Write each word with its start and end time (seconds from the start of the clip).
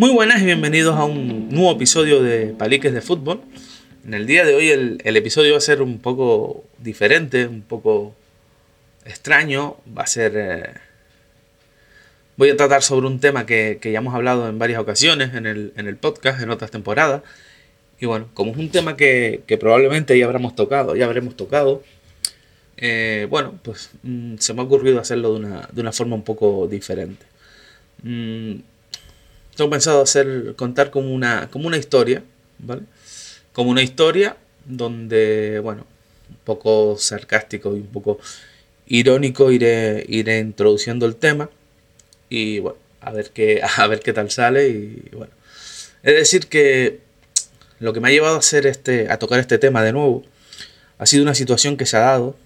Muy 0.00 0.12
buenas 0.12 0.40
y 0.40 0.46
bienvenidos 0.46 0.96
a 0.96 1.04
un 1.04 1.50
nuevo 1.50 1.72
episodio 1.72 2.22
de 2.22 2.54
Paliques 2.54 2.94
de 2.94 3.02
Fútbol. 3.02 3.42
En 4.02 4.14
el 4.14 4.26
día 4.26 4.46
de 4.46 4.54
hoy 4.54 4.70
el, 4.70 4.98
episodio 5.04 5.52
va 5.52 5.58
a 5.58 5.60
ser 5.60 5.82
un 5.82 5.98
poco 5.98 6.64
diferente, 6.78 7.46
un 7.46 7.60
poco 7.60 8.14
extraño. 9.04 9.76
Va 9.94 10.04
a 10.04 10.06
ser... 10.06 10.32
Eh, 10.36 10.70
voy 12.38 12.48
a 12.48 12.56
tratar 12.56 12.82
sobre 12.82 13.08
un 13.08 13.20
tema 13.20 13.44
que, 13.44 13.78
ya 13.82 13.98
hemos 13.98 14.14
hablado 14.14 14.48
en 14.48 14.58
varias 14.58 14.80
ocasiones 14.80 15.34
en 15.34 15.44
el, 15.44 15.96
podcast, 15.96 16.40
en 16.40 16.48
otras 16.48 16.70
temporadas. 16.70 17.20
Y 18.00 18.06
bueno, 18.06 18.30
como 18.32 18.52
es 18.52 18.56
un 18.56 18.70
tema 18.70 18.96
que, 18.96 19.42
probablemente 19.60 20.18
ya 20.18 20.24
habremos 20.24 20.56
tocado, 20.56 20.96
ya 20.96 21.04
habremos 21.04 21.36
tocado, 21.36 21.82
eh, 22.78 23.26
bueno, 23.28 23.60
pues 23.62 23.90
mm, 24.02 24.36
se 24.38 24.54
me 24.54 24.62
ha 24.62 24.64
ocurrido 24.64 24.98
hacerlo 24.98 25.34
de 25.34 25.40
una, 25.40 25.68
de 25.70 25.80
una 25.82 25.92
forma 25.92 26.16
un 26.16 26.24
poco 26.24 26.66
diferente. 26.68 27.26
Mm, 28.02 28.60
tengo 29.56 29.70
pensado 29.70 30.02
hacer, 30.02 30.54
contar 30.56 30.90
como 30.90 31.12
una, 31.12 31.48
como 31.50 31.66
una 31.66 31.76
historia, 31.76 32.22
¿vale? 32.58 32.82
Como 33.52 33.70
una 33.70 33.82
historia 33.82 34.36
donde, 34.64 35.60
bueno, 35.62 35.86
un 36.28 36.36
poco 36.44 36.96
sarcástico 36.98 37.76
y 37.76 37.80
un 37.80 37.88
poco 37.88 38.18
irónico 38.86 39.50
iré, 39.50 40.04
iré 40.08 40.38
introduciendo 40.38 41.06
el 41.06 41.16
tema 41.16 41.50
y 42.28 42.60
bueno, 42.60 42.78
a 43.00 43.12
ver 43.12 43.30
qué, 43.30 43.60
a 43.76 43.86
ver 43.86 44.00
qué 44.00 44.12
tal 44.12 44.30
sale 44.30 44.68
y 44.68 45.08
bueno. 45.12 45.32
Es 46.02 46.14
decir 46.14 46.46
que 46.46 47.00
lo 47.78 47.92
que 47.92 48.00
me 48.00 48.08
ha 48.08 48.12
llevado 48.12 48.36
a 48.36 48.38
hacer 48.38 48.66
este, 48.66 49.10
a 49.10 49.18
tocar 49.18 49.40
este 49.40 49.58
tema 49.58 49.82
de 49.82 49.92
nuevo, 49.92 50.24
ha 50.98 51.06
sido 51.06 51.22
una 51.22 51.34
situación 51.34 51.76
que 51.76 51.86
se 51.86 51.96
ha 51.96 52.00
dado 52.00 52.36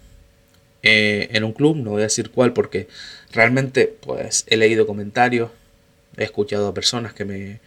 eh, 0.83 1.28
en 1.33 1.44
un 1.44 1.52
club, 1.52 1.77
no 1.77 1.91
voy 1.91 2.00
a 2.02 2.05
decir 2.05 2.30
cuál 2.30 2.52
porque 2.52 2.89
realmente 3.33 3.92
pues 4.00 4.44
he 4.48 4.56
leído 4.56 4.86
comentarios 4.86 5.50
He 6.17 6.25
escuchado 6.25 6.69
a 6.69 6.75
personas 6.75 7.12
que 7.12 7.25
me 7.25 7.61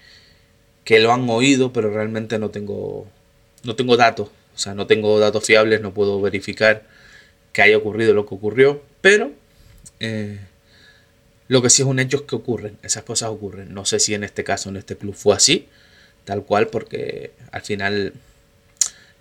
que 0.83 0.99
lo 0.99 1.11
han 1.11 1.29
oído, 1.29 1.73
pero 1.73 1.89
realmente 1.89 2.39
no 2.39 2.49
tengo 2.49 3.07
no 3.63 3.75
tengo 3.75 3.97
datos, 3.97 4.29
o 4.55 4.57
sea, 4.57 4.73
no 4.73 4.87
tengo 4.87 5.19
datos 5.19 5.45
fiables, 5.45 5.81
no 5.81 5.93
puedo 5.93 6.21
verificar 6.21 6.83
que 7.51 7.61
haya 7.61 7.77
ocurrido 7.77 8.13
lo 8.13 8.25
que 8.25 8.35
ocurrió, 8.35 8.81
pero 9.01 9.31
eh, 9.99 10.39
lo 11.47 11.61
que 11.61 11.69
sí 11.69 11.81
es 11.81 11.87
un 11.87 11.99
hecho 11.99 12.17
es 12.17 12.23
que 12.23 12.35
ocurren, 12.35 12.77
esas 12.83 13.03
cosas 13.03 13.29
ocurren. 13.29 13.73
No 13.73 13.85
sé 13.85 13.99
si 13.99 14.13
en 14.13 14.23
este 14.23 14.43
caso, 14.43 14.69
en 14.69 14.77
este 14.77 14.97
club 14.97 15.15
fue 15.15 15.35
así, 15.35 15.67
tal 16.25 16.43
cual, 16.43 16.67
porque 16.67 17.31
al 17.51 17.61
final 17.61 18.13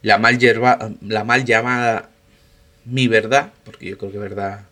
la 0.03 0.19
mal, 0.19 0.39
la 1.03 1.25
mal 1.25 1.45
llamada 1.45 2.11
mi 2.85 3.09
verdad, 3.09 3.53
porque 3.65 3.87
yo 3.87 3.99
creo 3.99 4.13
que 4.13 4.19
verdad, 4.19 4.67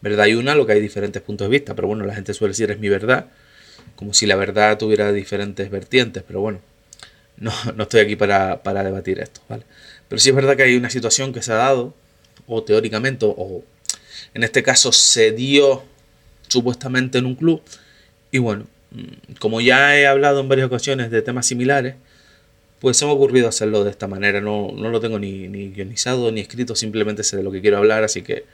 verdad 0.00 0.24
hay 0.24 0.34
una, 0.34 0.54
lo 0.54 0.66
que 0.66 0.72
hay 0.72 0.80
diferentes 0.80 1.22
puntos 1.22 1.46
de 1.46 1.50
vista, 1.50 1.74
pero 1.74 1.88
bueno, 1.88 2.04
la 2.04 2.14
gente 2.14 2.34
suele 2.34 2.52
decir 2.52 2.70
es 2.70 2.78
mi 2.78 2.88
verdad, 2.88 3.26
como 3.96 4.14
si 4.14 4.26
la 4.26 4.36
verdad 4.36 4.78
tuviera 4.78 5.12
diferentes 5.12 5.70
vertientes, 5.70 6.22
pero 6.26 6.40
bueno, 6.40 6.60
no, 7.36 7.52
estoy 7.78 8.00
aquí 8.00 8.16
para, 8.16 8.60
debatir 8.84 9.18
esto, 9.20 9.40
¿vale? 9.48 9.64
Pero 10.08 10.20
sí 10.20 10.30
es 10.30 10.34
verdad 10.34 10.56
que 10.56 10.64
hay 10.64 10.76
una 10.76 10.90
situación 10.90 11.32
que 11.32 11.42
se 11.42 11.52
ha 11.52 11.56
dado, 11.56 11.94
o 12.46 12.62
teóricamente, 12.62 13.26
o 13.26 13.62
en 14.34 14.42
este 14.44 14.62
caso 14.62 14.92
se 14.92 15.32
dio 15.32 15.82
supuestamente 16.48 17.18
en 17.18 17.26
un 17.26 17.34
club, 17.34 17.62
y 18.30 18.38
bueno, 18.38 18.66
mm, 18.90 19.34
como 19.38 19.60
ya 19.60 19.96
he 19.96 20.06
hablado 20.06 20.40
en 20.40 20.48
varias 20.48 20.66
ocasiones 20.66 21.10
de 21.10 21.22
temas 21.22 21.46
similares, 21.46 21.94
pues 22.80 22.96
se 22.96 23.04
me 23.04 23.12
ha 23.12 23.14
ocurrido 23.14 23.48
hacerlo 23.48 23.84
de 23.84 23.90
esta 23.90 24.08
manera, 24.08 24.40
no, 24.40 24.72
lo 24.72 25.00
tengo 25.00 25.18
ni, 25.18 25.46
ni 25.48 25.70
guionizado 25.70 26.32
ni 26.32 26.40
escrito, 26.40 26.74
simplemente 26.74 27.22
sé 27.22 27.36
de 27.36 27.44
lo 27.44 27.52
que 27.52 27.60
quiero 27.60 27.78
hablar, 27.78 28.02
así 28.02 28.22
que 28.22 28.44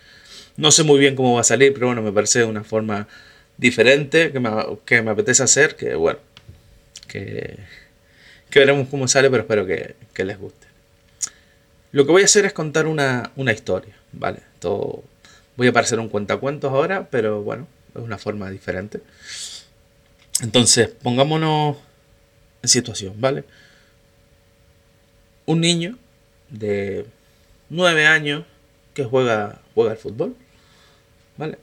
no 0.58 0.70
sé 0.70 0.82
muy 0.82 0.98
bien 0.98 1.14
cómo 1.16 1.34
va 1.34 1.40
a 1.40 1.44
salir, 1.44 1.72
pero 1.72 1.86
bueno, 1.86 2.02
me 2.02 2.12
parece 2.12 2.44
una 2.44 2.64
forma 2.64 3.08
diferente 3.58 4.32
que 4.32 4.40
me, 4.40 4.50
que 4.86 5.02
me 5.02 5.10
apetece 5.10 5.42
hacer, 5.42 5.76
que 5.76 5.94
bueno, 5.94 6.20
que, 7.06 7.58
veremos 8.54 8.88
cómo 8.88 9.06
sale, 9.06 9.28
pero 9.28 9.42
espero 9.42 9.66
que, 9.66 9.94
que, 10.14 10.24
les 10.24 10.38
guste. 10.38 10.66
Lo 11.92 12.06
que 12.06 12.12
voy 12.12 12.22
a 12.22 12.24
hacer 12.24 12.46
es 12.46 12.52
contar 12.52 12.86
una, 12.86 13.32
una 13.36 13.52
historia, 13.52 13.94
¿vale? 14.12 14.40
Todo, 14.60 15.02
voy 15.56 15.66
a 15.66 15.72
parecer 15.72 15.98
un 15.98 16.08
cuentacuentos 16.08 16.72
ahora, 16.72 17.08
pero 17.10 17.42
bueno, 17.42 17.66
es 17.94 18.00
una 18.00 18.18
forma 18.18 18.50
diferente. 18.50 19.00
Entonces, 20.40 20.88
pongámonos 20.88 21.76
en 22.62 22.68
situación, 22.68 23.14
¿vale? 23.18 23.44
Un 25.46 25.60
niño 25.60 25.98
de 26.48 27.06
9 27.70 28.06
años 28.06 28.44
que 28.94 29.04
juega, 29.04 29.60
juega 29.74 29.92
al 29.92 29.98
fútbol, 29.98 30.36
¿vale? 31.36 31.58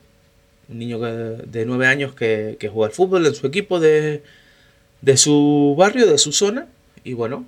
Un 0.69 0.79
niño 0.79 0.99
de 0.99 1.65
9 1.65 1.87
años 1.87 2.13
que, 2.13 2.57
juega 2.71 2.87
al 2.87 2.93
fútbol 2.93 3.25
en 3.25 3.35
su 3.35 3.47
equipo 3.47 3.79
de, 3.79 4.23
su 5.15 5.75
barrio, 5.77 6.07
de 6.07 6.17
su 6.17 6.31
zona, 6.31 6.67
y 7.03 7.13
bueno, 7.13 7.45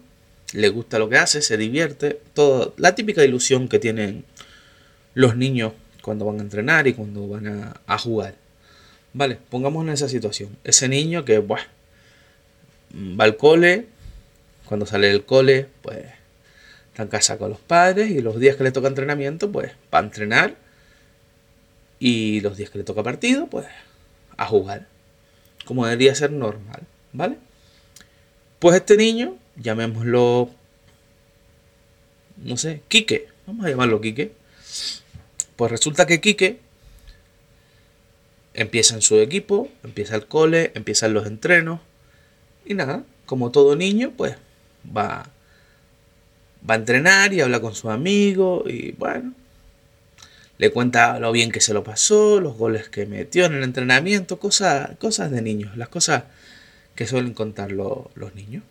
le 0.54 0.70
gusta 0.70 1.00
lo 1.00 1.10
que 1.10 1.18
hace, 1.18 1.42
se 1.42 1.58
divierte, 1.58 2.20
todo, 2.34 2.74
la 2.78 2.96
típica 2.96 3.24
ilusión 3.24 3.68
que 3.68 3.80
tienen 3.80 4.24
los 5.14 5.36
niños 5.36 5.74
cuando 6.02 6.26
van 6.26 6.40
a 6.40 6.44
entrenar 6.44 6.88
y 6.88 6.94
cuando 6.94 7.28
van 7.28 7.74
a, 7.88 7.98
jugar. 7.98 8.36
Vale, 9.14 9.40
pongamos 9.50 9.84
en 9.86 9.94
esa 9.94 10.08
situación. 10.08 10.56
Ese 10.64 10.88
niño 10.88 11.26
que 11.26 11.40
va 11.40 11.60
al 13.18 13.36
cole, 13.36 13.88
cuando 14.66 14.86
sale 14.86 15.08
del 15.08 15.26
cole, 15.26 15.68
pues 15.82 16.06
está 16.92 17.04
en 17.04 17.10
casa 17.10 17.38
con 17.38 17.50
los 17.50 17.60
padres 17.60 18.12
y 18.12 18.22
los 18.22 18.40
días 18.40 18.56
que 18.56 18.64
le 18.64 18.72
toca 18.72 18.88
entrenamiento, 18.88 19.52
pues 19.52 19.72
va 19.94 20.00
a 20.00 20.04
entrenar 20.04 20.67
y 22.00 22.42
los 22.42 22.58
días 22.58 22.70
que 22.70 22.80
le 22.80 22.84
toca 22.84 23.04
partido, 23.04 23.48
pues 23.48 23.66
a 24.38 24.46
jugar. 24.46 24.88
Como 25.66 25.86
debería 25.86 26.16
ser 26.16 26.32
normal, 26.32 26.84
¿vale? 27.14 27.38
Pues 28.60 28.76
este 28.76 28.98
niño, 28.98 29.38
llamémoslo, 29.58 30.50
no 32.38 32.58
sé, 32.58 32.82
Quique. 32.88 33.28
Vamos 33.46 33.66
a 33.66 33.70
llamarlo 33.70 34.02
Quique. 34.02 34.32
Pues 35.56 35.72
resulta 35.72 36.06
que 36.06 36.22
Quique 36.22 36.60
empieza 38.54 38.96
en 38.96 39.02
su 39.02 39.18
equipo, 39.20 39.70
empieza 39.84 40.16
el 40.16 40.26
cole, 40.26 40.72
empiezan 40.76 41.14
los 41.14 41.28
entrenos. 41.28 41.80
Y 42.66 42.74
nada, 42.74 43.04
como 43.26 43.52
todo 43.52 43.76
niño, 43.76 44.14
pues 44.18 44.36
va, 44.86 45.30
va 46.68 46.74
a 46.74 46.78
entrenar 46.78 47.34
y 47.34 47.42
habla 47.42 47.60
con 47.60 47.76
sus 47.76 47.92
amigos. 47.92 48.64
Y 48.68 48.94
bueno, 48.94 49.34
le 50.58 50.72
cuenta 50.72 51.20
lo 51.20 51.32
bien 51.32 51.52
que 51.52 51.62
se 51.62 51.74
lo 51.74 51.84
pasó, 51.84 52.40
los 52.40 52.58
goles 52.58 52.90
que 52.90 53.06
metió 53.06 53.46
en 53.46 53.54
el 53.54 53.64
entrenamiento, 53.64 54.40
cosas, 54.40 54.98
cosas 54.98 55.32
de 55.32 55.42
niños, 55.42 55.78
las 55.78 55.90
cosas 55.90 56.24
que 56.96 57.06
suelen 57.06 57.34
contar 57.34 57.72
los 57.72 58.36
niños. 58.36 58.64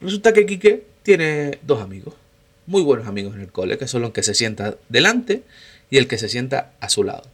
Resulta 0.00 0.32
que 0.32 0.44
Quique 0.44 0.84
tiene 1.02 1.58
dos 1.62 1.80
amigos, 1.80 2.14
muy 2.66 2.82
buenos 2.82 3.06
amigos 3.06 3.34
en 3.34 3.40
el 3.40 3.50
cole, 3.50 3.78
que 3.78 3.88
son 3.88 4.02
los 4.02 4.12
que 4.12 4.22
se 4.22 4.34
sienta 4.34 4.76
delante 4.88 5.42
y 5.90 5.96
el 5.96 6.08
que 6.08 6.18
se 6.18 6.28
sienta 6.28 6.72
a 6.80 6.88
su 6.88 7.04
lado. 7.04 7.24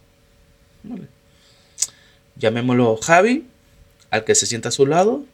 Llamémoslo 2.35 2.97
Javi, 2.97 3.45
al 4.09 4.23
que 4.23 4.35
se 4.35 4.45
sienta 4.45 4.69
a 4.69 4.71
su 4.71 4.85
lado, 4.85 5.25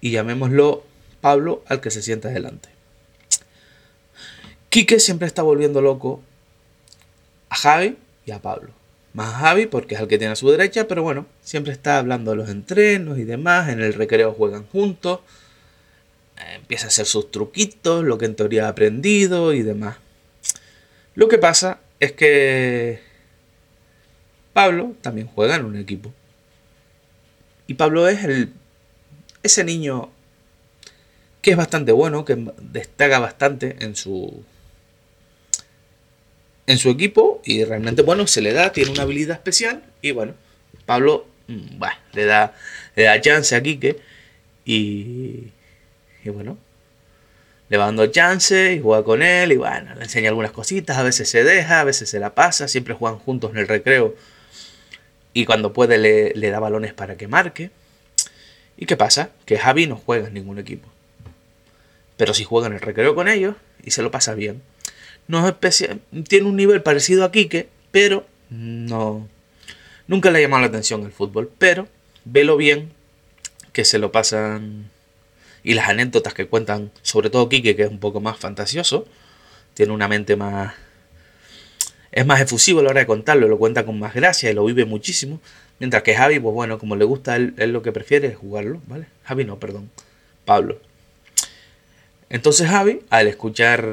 y 0.00 0.12
llamémoslo 0.12 0.84
Pablo, 1.20 1.62
al 1.66 1.80
que 1.80 1.90
se 1.90 2.02
sienta 2.02 2.28
delante. 2.30 2.70
Quique 4.70 4.98
siempre 5.00 5.26
está 5.26 5.42
volviendo 5.42 5.82
loco 5.82 6.22
a 7.52 7.54
Javi 7.54 7.98
y 8.24 8.30
a 8.30 8.40
Pablo. 8.40 8.70
Más 9.12 9.34
a 9.34 9.38
Javi 9.38 9.66
porque 9.66 9.94
es 9.94 10.00
el 10.00 10.08
que 10.08 10.16
tiene 10.16 10.32
a 10.32 10.36
su 10.36 10.50
derecha, 10.50 10.88
pero 10.88 11.02
bueno, 11.02 11.26
siempre 11.42 11.72
está 11.72 11.98
hablando 11.98 12.30
de 12.30 12.38
los 12.38 12.48
entrenos 12.48 13.18
y 13.18 13.24
demás. 13.24 13.68
En 13.68 13.82
el 13.82 13.92
recreo 13.92 14.32
juegan 14.32 14.66
juntos. 14.68 15.20
Eh, 16.38 16.54
empieza 16.56 16.86
a 16.86 16.88
hacer 16.88 17.04
sus 17.04 17.30
truquitos, 17.30 18.04
lo 18.04 18.16
que 18.16 18.24
en 18.24 18.36
teoría 18.36 18.66
ha 18.66 18.68
aprendido 18.70 19.52
y 19.52 19.62
demás. 19.62 19.98
Lo 21.14 21.28
que 21.28 21.36
pasa 21.36 21.80
es 22.00 22.12
que 22.12 23.00
Pablo 24.54 24.94
también 25.02 25.26
juega 25.26 25.56
en 25.56 25.66
un 25.66 25.76
equipo. 25.76 26.10
Y 27.66 27.74
Pablo 27.74 28.08
es 28.08 28.24
el, 28.24 28.54
ese 29.42 29.62
niño 29.62 30.10
que 31.42 31.50
es 31.50 31.56
bastante 31.58 31.92
bueno, 31.92 32.24
que 32.24 32.50
destaca 32.62 33.18
bastante 33.18 33.76
en 33.80 33.94
su, 33.94 34.42
en 36.66 36.78
su 36.78 36.90
equipo 36.90 37.40
y 37.44 37.64
realmente, 37.64 38.02
bueno, 38.02 38.26
se 38.26 38.40
le 38.40 38.52
da, 38.52 38.72
tiene 38.72 38.90
una 38.90 39.02
habilidad 39.02 39.36
especial 39.36 39.82
y 40.00 40.12
bueno, 40.12 40.34
Pablo 40.86 41.26
mm, 41.48 41.82
le, 42.12 42.24
da, 42.24 42.54
le 42.96 43.02
da 43.04 43.20
chance 43.20 43.54
a 43.54 43.62
Quique 43.62 43.98
y, 44.64 45.48
y 46.24 46.30
bueno, 46.30 46.58
le 47.68 47.76
va 47.78 47.86
dando 47.86 48.06
chance 48.06 48.74
y 48.74 48.80
juega 48.80 49.02
con 49.02 49.22
él 49.22 49.52
y 49.52 49.56
bueno, 49.56 49.94
le 49.94 50.02
enseña 50.02 50.28
algunas 50.28 50.52
cositas, 50.52 50.98
a 50.98 51.02
veces 51.02 51.28
se 51.28 51.42
deja, 51.42 51.80
a 51.80 51.84
veces 51.84 52.08
se 52.08 52.20
la 52.20 52.34
pasa, 52.34 52.68
siempre 52.68 52.94
juegan 52.94 53.18
juntos 53.18 53.50
en 53.52 53.58
el 53.58 53.68
recreo 53.68 54.14
y 55.34 55.46
cuando 55.46 55.72
puede 55.72 55.98
le, 55.98 56.32
le 56.34 56.50
da 56.50 56.60
balones 56.60 56.92
para 56.92 57.16
que 57.16 57.28
marque. 57.28 57.70
¿Y 58.76 58.86
qué 58.86 58.96
pasa? 58.96 59.30
Que 59.46 59.58
Javi 59.58 59.86
no 59.86 59.96
juega 59.96 60.28
en 60.28 60.34
ningún 60.34 60.58
equipo. 60.58 60.88
Pero 62.16 62.34
si 62.34 62.44
juega 62.44 62.66
en 62.66 62.74
el 62.74 62.80
recreo 62.80 63.14
con 63.14 63.28
ellos 63.28 63.56
y 63.82 63.92
se 63.92 64.02
lo 64.02 64.10
pasa 64.10 64.34
bien. 64.34 64.62
No 65.28 65.40
es 65.40 65.46
especial, 65.46 66.00
tiene 66.28 66.46
un 66.46 66.56
nivel 66.56 66.82
parecido 66.82 67.24
a 67.24 67.32
Quique, 67.32 67.68
pero 67.90 68.26
no. 68.50 69.28
Nunca 70.06 70.30
le 70.30 70.38
ha 70.38 70.42
llamado 70.42 70.62
la 70.62 70.68
atención 70.68 71.04
el 71.04 71.12
fútbol, 71.12 71.50
pero 71.58 71.88
velo 72.24 72.56
bien 72.56 72.90
que 73.72 73.84
se 73.84 73.98
lo 73.98 74.12
pasan 74.12 74.90
y 75.64 75.74
las 75.74 75.88
anécdotas 75.88 76.34
que 76.34 76.46
cuentan, 76.46 76.90
sobre 77.02 77.30
todo 77.30 77.48
Quique, 77.48 77.76
que 77.76 77.82
es 77.82 77.90
un 77.90 78.00
poco 78.00 78.20
más 78.20 78.36
fantasioso, 78.36 79.06
tiene 79.74 79.92
una 79.92 80.08
mente 80.08 80.36
más... 80.36 80.74
Es 82.10 82.26
más 82.26 82.42
efusivo 82.42 82.80
a 82.80 82.82
la 82.82 82.90
hora 82.90 83.00
de 83.00 83.06
contarlo, 83.06 83.48
lo 83.48 83.56
cuenta 83.58 83.86
con 83.86 83.98
más 83.98 84.12
gracia 84.12 84.50
y 84.50 84.54
lo 84.54 84.66
vive 84.66 84.84
muchísimo. 84.84 85.40
Mientras 85.78 86.02
que 86.02 86.14
Javi, 86.14 86.38
pues 86.38 86.52
bueno, 86.52 86.78
como 86.78 86.94
le 86.94 87.06
gusta, 87.06 87.36
él, 87.36 87.54
él 87.56 87.72
lo 87.72 87.80
que 87.80 87.90
prefiere 87.90 88.28
es 88.28 88.36
jugarlo, 88.36 88.82
¿vale? 88.86 89.06
Javi 89.24 89.46
no, 89.46 89.58
perdón, 89.58 89.90
Pablo. 90.44 90.78
Entonces 92.28 92.68
Javi, 92.68 93.00
al 93.08 93.28
escuchar, 93.28 93.88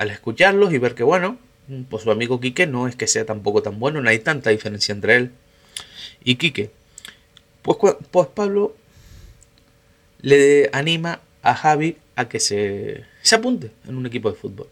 al 0.00 0.10
escucharlos 0.10 0.72
y 0.72 0.78
ver 0.78 0.94
que 0.94 1.02
bueno, 1.02 1.36
pues 1.90 2.04
su 2.04 2.10
amigo 2.10 2.40
Quique 2.40 2.66
no 2.66 2.88
es 2.88 2.96
que 2.96 3.06
sea 3.06 3.26
tampoco 3.26 3.62
tan 3.62 3.78
bueno, 3.78 4.00
no 4.00 4.08
hay 4.08 4.18
tanta 4.18 4.48
diferencia 4.48 4.92
entre 4.92 5.16
él 5.16 5.30
y 6.24 6.36
Quique. 6.36 6.70
Pues, 7.60 7.76
pues 8.10 8.28
Pablo 8.28 8.74
le 10.22 10.70
anima 10.72 11.20
a 11.42 11.54
Javi 11.54 11.98
a 12.16 12.30
que 12.30 12.40
se, 12.40 13.04
se 13.20 13.34
apunte 13.34 13.72
en 13.86 13.94
un 13.94 14.06
equipo 14.06 14.30
de 14.30 14.38
fútbol. 14.38 14.68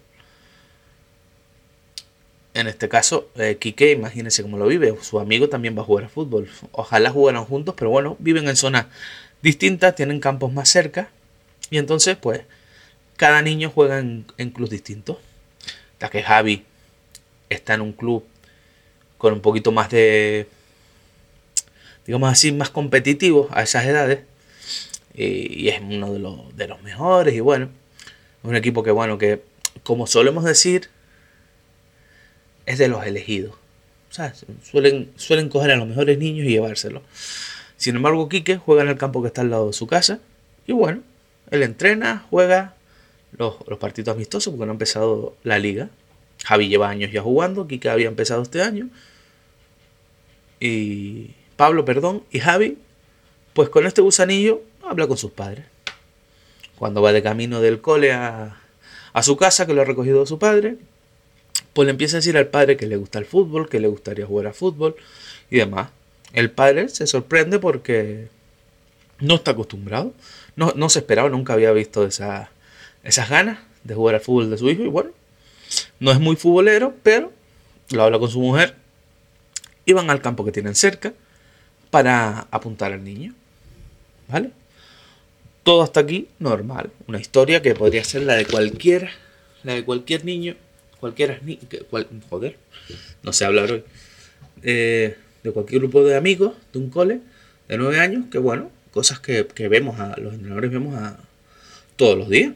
En 2.55 2.67
este 2.67 2.89
caso, 2.89 3.29
eh, 3.35 3.59
Quique, 3.61 3.93
imagínense 3.93 4.43
cómo 4.43 4.57
lo 4.57 4.67
vive. 4.67 4.97
Su 5.03 5.21
amigo 5.21 5.51
también 5.51 5.77
va 5.77 5.83
a 5.83 5.85
jugar 5.85 6.07
a 6.07 6.09
fútbol. 6.09 6.49
Ojalá 6.73 7.11
jugaran 7.11 7.45
juntos, 7.45 7.75
pero 7.77 7.91
bueno, 7.91 8.17
viven 8.19 8.49
en 8.49 8.57
zonas 8.57 8.87
distintas, 9.43 9.95
tienen 9.95 10.21
campos 10.21 10.55
más 10.55 10.71
cerca. 10.71 11.11
Y 11.69 11.77
entonces, 11.77 12.17
pues, 12.17 12.41
cada 13.19 13.43
niño 13.43 13.71
juega 13.71 13.99
en, 13.99 14.25
en 14.39 14.51
clubes 14.51 14.71
distintos. 14.71 15.19
Ya 16.01 16.09
que 16.09 16.23
Javi 16.23 16.65
está 17.51 17.75
en 17.75 17.83
un 17.83 17.93
club 17.93 18.25
con 19.19 19.35
un 19.35 19.41
poquito 19.41 19.73
más 19.73 19.91
de, 19.91 20.49
digamos 22.07 22.31
así, 22.31 22.53
más 22.53 22.71
competitivo 22.71 23.49
a 23.51 23.63
esas 23.63 23.85
edades. 23.85 24.21
Y, 25.15 25.69
es 25.69 25.81
uno 25.81 26.13
de 26.13 26.21
los, 26.21 26.57
de 26.57 26.69
los 26.69 26.81
mejores. 26.83 27.35
Y 27.35 27.41
bueno, 27.41 27.69
un 28.45 28.57
equipo 28.57 28.83
que, 28.83 28.93
bueno, 28.93 29.19
que 29.19 29.43
como 29.83 30.07
solemos 30.07 30.45
decir, 30.45 30.89
es 32.65 32.79
de 32.79 32.89
los 32.89 33.05
elegidos. 33.05 33.55
O 34.11 34.15
sea, 34.15 34.33
suelen, 34.63 35.11
suelen 35.17 35.49
coger 35.49 35.73
a 35.73 35.77
los 35.77 35.89
mejores 35.89 36.19
niños 36.19 36.47
y 36.47 36.51
llevárselos. 36.51 37.03
Sin 37.77 37.97
embargo, 37.97 38.29
Quique 38.29 38.57
juega 38.57 38.83
en 38.83 38.89
el 38.89 38.97
campo 38.97 39.21
que 39.21 39.29
está 39.29 39.41
al 39.41 39.51
lado 39.51 39.67
de 39.67 39.73
su 39.73 39.87
casa. 39.87 40.21
Y 40.67 40.73
bueno, 40.73 41.03
él 41.51 41.63
entrena, 41.63 42.25
juega 42.31 42.75
los, 43.37 43.57
partidos 43.79 44.15
amistosos 44.15 44.53
porque 44.53 44.67
no 44.67 44.73
ha 44.73 44.75
empezado 44.75 45.37
la 45.43 45.59
liga. 45.59 45.91
Javi 46.45 46.69
lleva 46.69 46.89
años 46.89 47.11
ya 47.13 47.23
jugando, 47.23 47.67
Quique 47.67 47.89
había 47.89 48.09
empezado 48.09 48.43
este 48.43 48.63
año. 48.63 48.89
Y 50.61 51.33
Pablo, 51.57 51.85
perdón, 51.85 52.25
y 52.31 52.41
Javi, 52.41 52.79
pues 53.53 53.69
con 53.69 53.87
este 53.87 54.01
gusanillo 54.01 54.63
habla 54.83 55.07
con 55.07 55.17
sus 55.17 55.33
padres. 55.33 55.65
Cuando 56.77 57.03
va 57.03 57.13
de 57.13 57.23
camino 57.23 57.61
del 57.61 57.81
cole 57.81 58.13
a, 58.13 58.61
a 59.13 59.23
su 59.23 59.37
casa, 59.37 59.67
que 59.67 59.75
lo 59.75 59.83
ha 59.83 59.85
recogido 59.85 60.25
su 60.27 60.39
padre, 60.39 60.77
pues 61.73 61.87
le 61.87 61.91
empieza 61.91 62.17
a 62.17 62.21
decir 62.21 62.37
al 62.37 62.49
padre 62.49 62.77
que 62.77 62.87
le 62.87 62.97
gusta 62.97 63.19
el 63.19 63.25
fútbol, 63.25 63.69
que 63.69 63.81
le 63.81 63.89
gustaría 63.89 64.27
jugar 64.27 64.47
a 64.47 64.53
fútbol 64.53 64.97
y 65.51 65.59
demás. 65.59 65.91
El 66.33 66.51
padre 66.51 66.89
se 66.89 67.07
sorprende 67.07 67.59
porque 67.59 68.29
no 69.21 69.37
está 69.37 69.53
acostumbrado, 69.53 70.13
no, 70.57 70.73
no 70.77 70.89
se 70.89 71.01
esperaba, 71.01 71.29
nunca 71.29 71.55
había 71.55 71.73
visto 71.73 72.07
esa, 72.07 72.51
esas 73.05 73.29
ganas 73.29 73.59
de 73.85 73.95
jugar 73.95 74.17
al 74.17 74.21
fútbol 74.21 74.51
de 74.51 74.59
su 74.59 74.69
hijo 74.69 74.83
y 74.83 74.89
bueno, 74.89 75.11
no 76.01 76.11
es 76.13 76.21
muy 76.21 76.37
futbolero, 76.37 76.95
pero 77.03 77.33
lo 77.91 78.03
habla 78.03 78.19
con 78.19 78.31
su 78.31 78.41
mujer 78.41 78.75
y 79.85 79.93
van 79.93 80.11
al 80.11 80.21
campo 80.21 80.45
que 80.45 80.53
tienen 80.53 80.75
cerca 80.75 81.13
para 81.91 82.47
apuntar 82.51 82.93
al 82.93 83.03
niño. 83.03 83.35
¿Vale? 84.29 84.51
Todo 85.63 85.83
hasta 85.83 86.01
aquí 86.01 86.29
normal. 86.39 86.91
Una 87.07 87.19
historia 87.19 87.63
que 87.63 87.75
podría 87.75 88.05
ser 88.05 88.23
la 88.23 88.35
de 88.35 88.45
cualquiera, 88.45 89.11
la 89.65 89.75
de 89.75 89.85
cualquier 89.85 90.25
niño, 90.25 90.57
cualquiera 91.01 91.39
ni, 91.43 91.59
joder, 92.29 92.59
no 93.23 93.33
sé 93.33 93.45
hablar 93.45 93.73
hoy. 93.73 93.85
Eh, 94.63 95.17
de 95.43 95.53
cualquier 95.53 95.81
grupo 95.81 96.05
de 96.05 96.17
amigos 96.17 96.55
de 96.73 96.79
un 96.81 96.91
cole 96.91 97.21
de 97.69 97.79
nueve 97.79 98.01
años, 98.01 98.25
que 98.31 98.39
bueno, 98.39 98.71
cosas 98.91 99.21
que, 99.21 99.47
que 99.47 99.69
vemos 99.69 99.99
a 100.01 100.19
los 100.19 100.35
entrenadores 100.35 100.71
vemos 100.71 100.95
a 100.95 101.19
todos 101.97 102.19
los 102.19 102.29
días 102.29 102.53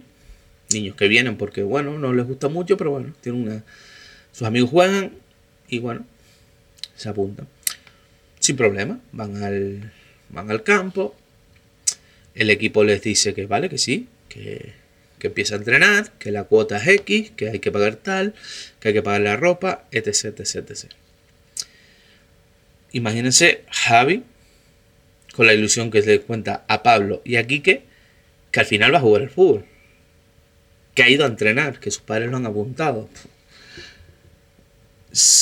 niños 0.72 0.96
que 0.96 1.08
vienen 1.08 1.36
porque, 1.36 1.62
bueno, 1.62 1.98
no 1.98 2.12
les 2.12 2.26
gusta 2.26 2.48
mucho, 2.48 2.76
pero 2.76 2.90
bueno, 2.90 3.12
tienen 3.20 3.42
una... 3.42 3.64
Sus 4.32 4.46
amigos 4.46 4.70
juegan 4.70 5.12
y, 5.68 5.78
bueno, 5.78 6.06
se 6.96 7.08
apuntan. 7.08 7.46
Sin 8.38 8.56
problema, 8.56 9.00
van 9.12 9.42
al, 9.42 9.92
van 10.30 10.50
al 10.50 10.62
campo, 10.62 11.14
el 12.34 12.50
equipo 12.50 12.84
les 12.84 13.02
dice 13.02 13.34
que 13.34 13.46
vale, 13.46 13.68
que 13.68 13.78
sí, 13.78 14.08
que, 14.28 14.72
que 15.18 15.28
empieza 15.28 15.54
a 15.54 15.58
entrenar, 15.58 16.12
que 16.18 16.32
la 16.32 16.44
cuota 16.44 16.78
es 16.78 16.88
X, 16.88 17.32
que 17.36 17.50
hay 17.50 17.58
que 17.58 17.70
pagar 17.70 17.96
tal, 17.96 18.34
que 18.80 18.88
hay 18.88 18.94
que 18.94 19.02
pagar 19.02 19.20
la 19.20 19.36
ropa, 19.36 19.84
etc, 19.92 20.38
etc, 20.38 20.70
etc. 20.70 20.92
Imagínense 22.92 23.64
Javi, 23.70 24.24
con 25.34 25.46
la 25.46 25.54
ilusión 25.54 25.90
que 25.90 26.00
le 26.02 26.20
cuenta 26.20 26.64
a 26.68 26.82
Pablo 26.82 27.22
y 27.24 27.36
a 27.36 27.46
Quique, 27.46 27.84
que 28.50 28.60
al 28.60 28.66
final 28.66 28.92
va 28.92 28.98
a 28.98 29.02
jugar 29.02 29.22
el 29.22 29.30
fútbol 29.30 29.66
que 30.94 31.02
ha 31.02 31.08
ido 31.08 31.24
a 31.24 31.28
entrenar, 31.28 31.80
que 31.80 31.90
sus 31.90 32.02
padres 32.02 32.30
lo 32.30 32.36
han 32.36 32.46
apuntado. 32.46 33.08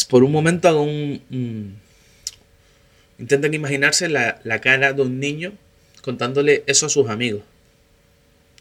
Por 0.09 0.25
un 0.25 0.33
momento 0.33 0.69
hago 0.69 0.83
un... 0.83 1.77
intenten 3.19 3.55
imaginarse 3.55 4.09
la, 4.09 4.41
la, 4.45 4.61
cara 4.61 4.93
de 4.93 5.03
un 5.03 5.21
niño 5.21 5.53
contándole 6.03 6.65
eso 6.67 6.87
a 6.87 6.89
sus 6.89 7.09
amigos, 7.09 7.43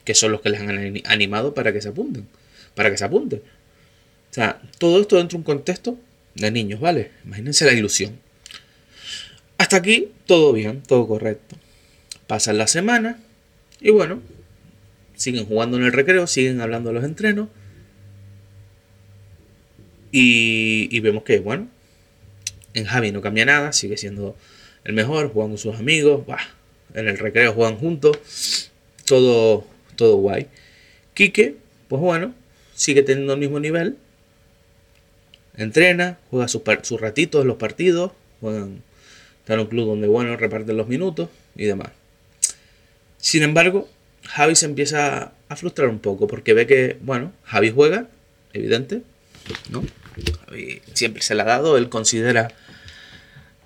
que 0.03 0.13
son 0.13 0.31
los 0.31 0.41
que 0.41 0.49
les 0.49 0.61
han 0.61 1.01
animado 1.05 1.53
para 1.53 1.73
que 1.73 1.81
se 1.81 1.89
apunten, 1.89 2.27
para 2.75 2.91
que 2.91 2.97
se 2.97 3.05
apunten. 3.05 3.39
O 3.39 4.33
sea, 4.33 4.61
todo 4.77 5.01
esto 5.01 5.17
dentro 5.17 5.37
de 5.37 5.41
un 5.41 5.43
contexto 5.43 5.97
de 6.35 6.51
niños, 6.51 6.79
¿vale? 6.79 7.11
Imagínense 7.25 7.65
la 7.65 7.73
ilusión. 7.73 8.19
Hasta 9.57 9.77
aquí 9.77 10.11
todo 10.25 10.53
bien, 10.53 10.81
todo 10.83 11.07
correcto. 11.07 11.55
Pasan 12.27 12.57
la 12.57 12.67
semana 12.67 13.19
y 13.81 13.89
bueno, 13.89 14.21
siguen 15.19 15.45
jugando 15.45 15.77
en 15.77 15.83
el 15.83 15.91
recreo, 15.91 16.27
siguen 16.27 16.61
hablando 16.61 16.89
de 16.89 16.95
los 16.95 17.03
entrenos. 17.03 17.49
Y, 20.11 20.97
vemos 21.01 21.23
que, 21.23 21.39
bueno, 21.39 21.67
en 22.73 22.85
Javi 22.85 23.11
no 23.11 23.21
cambia 23.21 23.45
nada, 23.45 23.73
sigue 23.73 23.97
siendo 23.97 24.35
el 24.85 24.93
mejor, 24.93 25.31
juegan 25.31 25.51
con 25.51 25.57
sus 25.57 25.75
amigos, 25.75 26.25
bah, 26.25 26.39
en 26.93 27.07
el 27.07 27.17
recreo 27.17 27.53
juegan 27.53 27.77
juntos, 27.77 28.71
todo, 29.05 29.67
todo 29.97 30.15
guay. 30.15 30.47
Quique, 31.13 31.57
pues 31.89 32.01
bueno, 32.01 32.33
sigue 32.73 33.03
teniendo 33.03 33.33
el 33.33 33.39
mismo 33.39 33.59
nivel, 33.59 33.97
entrena, 35.57 36.17
juega 36.31 36.47
sus, 36.47 36.61
sus 36.83 37.01
ratitos 37.01 37.41
en 37.41 37.49
los 37.49 37.57
partidos, 37.57 38.13
juegan, 38.39 38.81
está 39.41 39.55
en 39.55 39.59
un 39.59 39.67
club 39.67 39.85
donde, 39.85 40.07
bueno, 40.07 40.35
reparten 40.37 40.77
los 40.77 40.87
minutos 40.87 41.29
y 41.55 41.65
demás. 41.65 41.89
Sin 43.17 43.43
embargo, 43.43 43.89
Javi 44.29 44.55
se 44.55 44.67
empieza 44.67 45.33
a 45.49 45.55
frustrar 45.55 45.89
un 45.89 45.97
poco 45.97 46.27
porque 46.27 46.53
ve 46.53 46.67
que, 46.67 46.97
bueno, 47.01 47.33
Javi 47.45 47.71
juega, 47.71 48.07
evidente, 48.53 49.01
¿no? 49.69 49.83
Javi 50.45 50.81
siempre 50.93 51.23
se 51.23 51.33
le 51.33 51.41
ha 51.41 51.45
dado, 51.45 51.77
él 51.77 51.89
considera, 51.89 52.51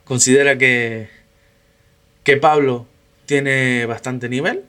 considera 0.06 0.58
que, 0.58 1.10
que 2.24 2.38
Pablo 2.38 2.88
tiene 3.26 3.86
bastante 3.88 4.30
nivel, 4.30 4.64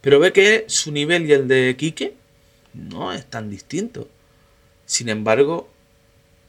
pero 0.00 0.18
ve 0.18 0.32
que 0.32 0.64
su 0.66 0.92
nivel 0.92 1.26
y 1.26 1.32
el 1.32 1.46
de 1.46 1.76
Quique 1.76 2.14
no 2.72 3.12
es 3.12 3.26
tan 3.26 3.50
distinto. 3.50 4.08
Sin 4.86 5.10
embargo, 5.10 5.68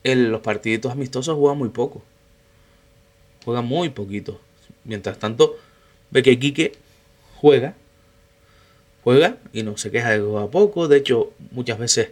en 0.05 0.31
los 0.31 0.39
partiditos 0.39 0.93
amistosos 0.93 1.35
juega 1.37 1.53
muy 1.53 1.69
poco. 1.69 2.01
Juega 3.43 3.61
muy 3.61 3.89
poquito. 3.89 4.39
Mientras 4.85 5.19
tanto, 5.19 5.57
ve 6.11 6.23
que 6.23 6.39
Quique 6.39 6.73
juega 7.35 7.75
juega 9.07 9.37
y 9.53 9.63
no 9.63 9.77
se 9.77 9.89
queja 9.89 10.09
de 10.09 10.17
que 10.19 10.37
a 10.37 10.51
poco. 10.51 10.89
De 10.89 10.97
hecho, 10.97 11.31
muchas 11.51 11.79
veces 11.79 12.09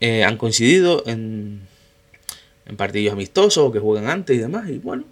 eh, 0.00 0.24
han 0.24 0.38
coincidido 0.38 1.04
en, 1.06 1.68
partidos 2.76 3.12
amistosos 3.12 3.58
o 3.68 3.70
que 3.70 3.78
juegan 3.78 4.10
antes 4.10 4.36
y 4.36 4.40
demás. 4.40 4.68
Y 4.68 4.78
bueno, 4.78 5.04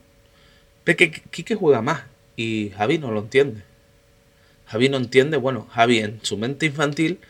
ve 0.84 0.96
que 0.96 1.12
Quique 1.12 1.54
juega 1.54 1.82
más. 1.82 2.02
y 2.34 2.70
Javi 2.76 2.98
no 2.98 3.12
lo 3.12 3.20
entiende. 3.20 3.62
Javi 4.66 4.88
no 4.88 4.96
entiende, 4.96 5.36
bueno, 5.36 5.68
Javi 5.70 6.00
en 6.00 6.18
su 6.22 6.36
mente 6.36 6.66
infantil 6.66 7.20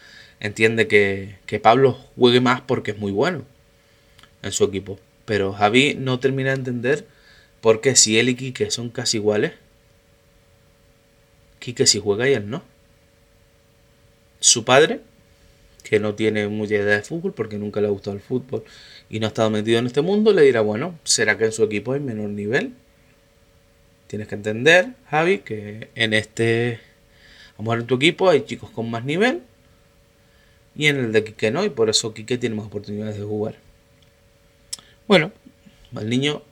entiende 0.40 0.88
que, 0.88 1.36
que 1.44 1.60
Pablo 1.60 1.92
juegue 2.16 2.40
más 2.40 2.62
porque 2.62 2.92
es 2.92 2.98
muy 2.98 3.12
bueno 3.12 3.44
en 4.40 4.52
su 4.52 4.64
equipo. 4.64 4.98
Pero 5.26 5.52
Javi 5.52 5.94
no 5.94 6.20
termina 6.20 6.52
de 6.52 6.56
entender 6.56 7.06
por 7.60 7.82
qué 7.82 7.96
si 7.96 8.18
él 8.18 8.30
y 8.30 8.34
Quique 8.34 8.70
son 8.70 8.88
casi 8.88 9.18
iguales, 9.18 9.52
Quique 11.58 11.86
si 11.86 12.00
juega 12.00 12.26
y 12.30 12.32
él 12.32 12.48
no. 12.48 12.62
Su 14.48 14.64
padre, 14.64 15.00
que 15.82 16.00
no 16.00 16.14
tiene 16.14 16.48
mucha 16.48 16.74
idea 16.74 16.96
de 16.96 17.02
fútbol 17.02 17.32
porque 17.34 17.58
nunca 17.58 17.80
le 17.80 17.86
ha 17.86 17.90
gustado 17.90 18.16
el 18.16 18.22
fútbol 18.22 18.64
y 19.10 19.20
no 19.20 19.26
ha 19.26 19.28
estado 19.28 19.50
metido 19.50 19.78
en 19.78 19.86
este 19.86 20.00
mundo, 20.00 20.32
le 20.32 20.42
dirá, 20.42 20.60
bueno, 20.60 20.98
¿será 21.04 21.38
que 21.38 21.46
en 21.46 21.52
su 21.52 21.62
equipo 21.64 21.92
hay 21.92 22.00
menor 22.00 22.30
nivel? 22.30 22.74
Tienes 24.06 24.28
que 24.28 24.34
entender, 24.34 24.94
Javi, 25.10 25.38
que 25.38 25.90
en 25.94 26.14
este 26.14 26.80
a 27.58 27.62
ver 27.62 27.80
en 27.80 27.86
tu 27.86 27.96
equipo, 27.96 28.30
hay 28.30 28.42
chicos 28.42 28.70
con 28.70 28.90
más 28.90 29.04
nivel. 29.04 29.42
Y 30.76 30.86
en 30.86 30.96
el 30.96 31.12
de 31.12 31.24
Quique 31.24 31.50
no, 31.50 31.64
y 31.64 31.70
por 31.70 31.90
eso 31.90 32.14
Quique 32.14 32.38
tiene 32.38 32.54
más 32.54 32.66
oportunidades 32.66 33.18
de 33.18 33.24
jugar. 33.24 33.56
Bueno, 35.08 35.32
el 35.98 36.08
niño 36.08 36.42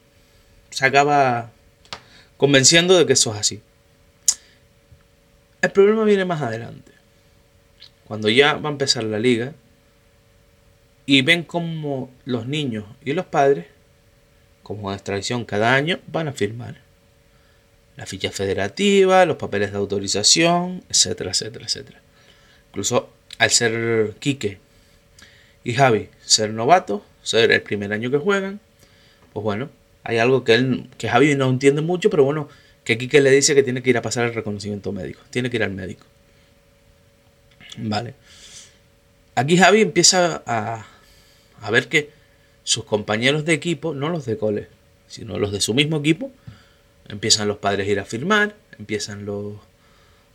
se 0.70 0.84
acaba 0.84 1.52
convenciendo 2.36 2.98
de 2.98 3.06
que 3.06 3.12
eso 3.12 3.32
es 3.32 3.40
así. 3.40 3.62
El 5.62 5.70
problema 5.70 6.04
viene 6.04 6.24
más 6.24 6.42
adelante. 6.42 6.92
Cuando 8.06 8.28
ya 8.28 8.54
va 8.54 8.68
a 8.68 8.72
empezar 8.72 9.04
la 9.04 9.18
liga 9.18 9.52
y 11.06 11.22
ven 11.22 11.42
como 11.42 12.10
los 12.24 12.46
niños 12.46 12.84
y 13.04 13.12
los 13.12 13.26
padres, 13.26 13.66
como 14.62 14.92
es 14.92 15.02
tradición 15.02 15.44
cada 15.44 15.74
año, 15.74 16.00
van 16.06 16.28
a 16.28 16.32
firmar 16.32 16.80
la 17.96 18.06
ficha 18.06 18.30
federativa, 18.30 19.24
los 19.24 19.36
papeles 19.36 19.72
de 19.72 19.78
autorización, 19.78 20.84
etcétera, 20.88 21.30
etcétera, 21.30 21.64
etcétera. 21.64 22.00
Incluso 22.70 23.08
al 23.38 23.50
ser 23.50 24.14
Quique 24.18 24.58
y 25.64 25.74
Javi 25.74 26.08
ser 26.24 26.50
novatos, 26.50 27.02
ser 27.22 27.50
el 27.50 27.62
primer 27.62 27.92
año 27.92 28.10
que 28.10 28.18
juegan, 28.18 28.60
pues 29.32 29.42
bueno, 29.42 29.70
hay 30.04 30.18
algo 30.18 30.44
que, 30.44 30.54
él, 30.54 30.88
que 30.98 31.08
Javi 31.08 31.34
no 31.34 31.48
entiende 31.48 31.82
mucho, 31.82 32.10
pero 32.10 32.24
bueno, 32.24 32.48
que 32.84 32.98
Quique 32.98 33.20
le 33.20 33.30
dice 33.30 33.54
que 33.54 33.62
tiene 33.62 33.82
que 33.82 33.90
ir 33.90 33.98
a 33.98 34.02
pasar 34.02 34.26
el 34.26 34.34
reconocimiento 34.34 34.92
médico, 34.92 35.20
tiene 35.30 35.50
que 35.50 35.56
ir 35.56 35.64
al 35.64 35.72
médico. 35.72 36.06
Vale. 37.76 38.14
Aquí 39.34 39.56
Javi 39.56 39.82
empieza 39.82 40.42
a, 40.46 40.86
a 41.60 41.70
ver 41.70 41.88
que 41.88 42.10
sus 42.64 42.84
compañeros 42.84 43.44
de 43.44 43.52
equipo, 43.52 43.94
no 43.94 44.08
los 44.08 44.24
de 44.24 44.38
cole, 44.38 44.68
sino 45.08 45.38
los 45.38 45.52
de 45.52 45.60
su 45.60 45.74
mismo 45.74 45.98
equipo, 45.98 46.32
Empiezan 47.08 47.46
los 47.48 47.58
padres 47.58 47.86
a 47.86 47.90
ir 47.90 48.00
a 48.00 48.04
firmar, 48.04 48.56
empiezan 48.78 49.24
los, 49.24 49.54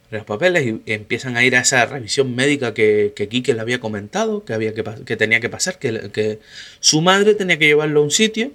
los 0.09 0.23
papeles 0.23 0.65
y 0.65 0.81
empiezan 0.93 1.35
a 1.35 1.43
ir 1.43 1.55
a 1.55 1.61
esa 1.61 1.85
revisión 1.85 2.33
médica 2.33 2.73
que, 2.73 3.13
que 3.15 3.27
Quique 3.27 3.53
le 3.53 3.61
había 3.61 3.79
comentado, 3.79 4.45
que, 4.45 4.53
había 4.53 4.73
que, 4.73 4.83
que 5.05 5.17
tenía 5.17 5.39
que 5.41 5.49
pasar, 5.49 5.79
que, 5.79 6.11
que 6.11 6.39
su 6.79 7.01
madre 7.01 7.35
tenía 7.35 7.57
que 7.59 7.67
llevarlo 7.67 7.99
a 7.99 8.03
un 8.03 8.11
sitio, 8.11 8.51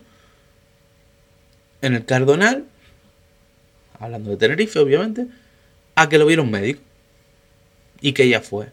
en 1.83 1.95
el 1.95 2.07
Cardonal, 2.07 2.65
hablando 3.99 4.31
de 4.31 4.37
Tenerife 4.39 4.79
obviamente, 4.79 5.27
a 5.95 6.09
que 6.09 6.19
lo 6.19 6.27
viera 6.27 6.43
un 6.43 6.51
médico. 6.51 6.81
Y 8.01 8.13
que 8.13 8.25
ella 8.25 8.41
fue. 8.41 8.69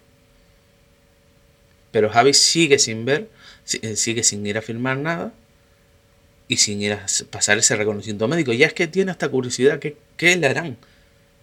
Pero 1.93 2.09
Javi 2.09 2.33
sigue 2.33 2.79
sin 2.79 3.05
ver, 3.05 3.29
eh, 3.81 3.95
sigue 3.95 4.23
sin 4.23 4.45
ir 4.45 4.57
a 4.57 4.61
firmar 4.63 4.97
nada 4.97 5.31
y 6.47 6.57
sin 6.57 6.81
ir 6.81 6.93
a 6.93 7.05
pasar 7.29 7.59
ese 7.59 7.75
reconocimiento 7.75 8.27
médico. 8.27 8.51
Ya 8.51 8.65
es 8.65 8.73
que 8.73 8.87
tiene 8.87 9.11
esta 9.11 9.29
curiosidad, 9.29 9.77
¿qué, 9.77 9.95
qué 10.17 10.35
le 10.35 10.47
harán? 10.47 10.75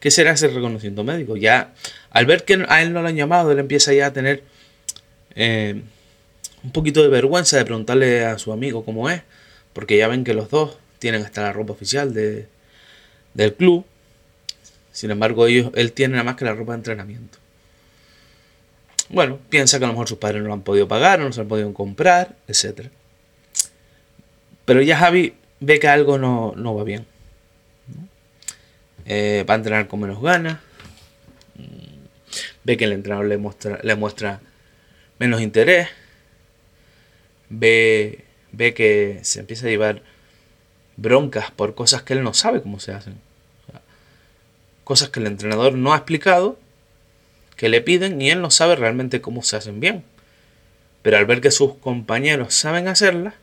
¿Qué 0.01 0.11
será 0.11 0.33
ese 0.33 0.49
reconocimiento 0.49 1.05
médico? 1.05 1.37
Ya, 1.37 1.73
al 2.11 2.27
ver 2.27 2.45
que 2.45 2.65
a 2.69 2.83
él 2.83 2.93
no 2.93 3.01
lo 3.01 3.09
han 3.09 3.15
llamado, 3.15 3.53
él 3.53 3.61
empieza 3.61 3.93
ya 3.93 4.07
a 4.07 4.13
tener 4.13 4.43
eh, 5.37 5.83
un 6.65 6.73
poquito 6.73 7.01
de 7.01 7.09
vergüenza 7.09 7.57
de 7.57 7.65
preguntarle 7.65 8.25
a 8.25 8.37
su 8.37 8.53
amigo 8.53 8.85
cómo 8.85 9.09
es, 9.09 9.23
porque 9.73 9.97
ya 9.97 10.09
ven 10.09 10.25
que 10.25 10.35
los 10.35 10.51
dos 10.51 10.79
tienen 10.99 11.23
hasta 11.23 11.43
la 11.43 11.53
ropa 11.53 11.75
oficial 11.75 12.13
de, 12.13 12.49
del 13.35 13.55
club. 13.55 13.85
Sin 14.91 15.13
embargo, 15.13 15.47
ellos, 15.47 15.71
él 15.77 15.93
tiene 15.93 16.13
nada 16.13 16.25
más 16.25 16.35
que 16.35 16.45
la 16.45 16.55
ropa 16.55 16.73
de 16.73 16.79
entrenamiento. 16.79 17.39
Bueno, 19.11 19.39
piensa 19.49 19.79
que 19.79 19.85
a 19.85 19.89
lo 19.89 19.95
mejor 19.95 20.09
sus 20.09 20.19
padres 20.19 20.41
no 20.41 20.49
lo 20.49 20.55
han 20.55 20.63
podido 20.63 20.87
pagar, 20.87 21.19
no 21.19 21.33
se 21.33 21.39
lo 21.39 21.43
han 21.43 21.49
podido 21.49 21.75
comprar, 21.75 22.37
etcétera. 22.47 22.91
Pero 24.65 24.83
ya 24.83 24.97
Javi 24.97 25.35
ve 25.59 25.81
que 25.81 25.89
algo 25.89 26.17
no, 26.17 26.75
va 26.75 26.85
bien. 26.85 27.07
Eh, 29.07 29.45
va 29.49 29.55
a 29.55 29.57
entrenar 29.57 29.89
con 29.89 30.01
menos 30.01 30.23
ganas. 30.23 30.59
Mm, 31.57 32.05
ve 32.63 32.77
que 32.77 32.85
el 32.85 32.93
entrenador 32.93 33.27
le 33.27 33.37
muestra, 33.37 33.81
le 33.83 33.97
muestra 33.97 34.41
menos 35.19 35.41
interés. 35.41 35.89
Ve, 37.49 38.25
ve 38.53 38.75
que 38.75 39.19
se 39.23 39.41
empieza 39.41 39.67
a 39.67 39.71
llevar 39.71 40.03
broncas 40.97 41.51
por 41.51 41.75
cosas 41.75 42.03
que 42.03 42.13
él 42.13 42.23
no 42.23 42.33
sabe 42.33 42.63
cómo 42.63 42.79
se 42.79 42.93
hacen. 42.93 43.19
cosas 44.85 45.09
que 45.09 45.19
el 45.19 45.27
entrenador 45.27 45.75
no 45.75 45.93
ha 45.93 45.97
explicado, 45.97 46.59
que 47.61 47.69
le 47.69 47.83
piden 47.83 48.23
y 48.23 48.31
él 48.31 48.41
no 48.41 48.51
sabe 48.51 48.75
realmente 48.75 49.21
cómo 49.21 49.43
se 49.43 49.55
hacen 49.55 49.81
bien. 49.81 50.03
Pero 51.03 51.19
al 51.19 51.27
ver 51.27 51.43
que 51.43 51.51
sus 51.51 51.75
compañeros 51.75 52.55
saben 52.55 52.89
hacerlas, 52.89 53.35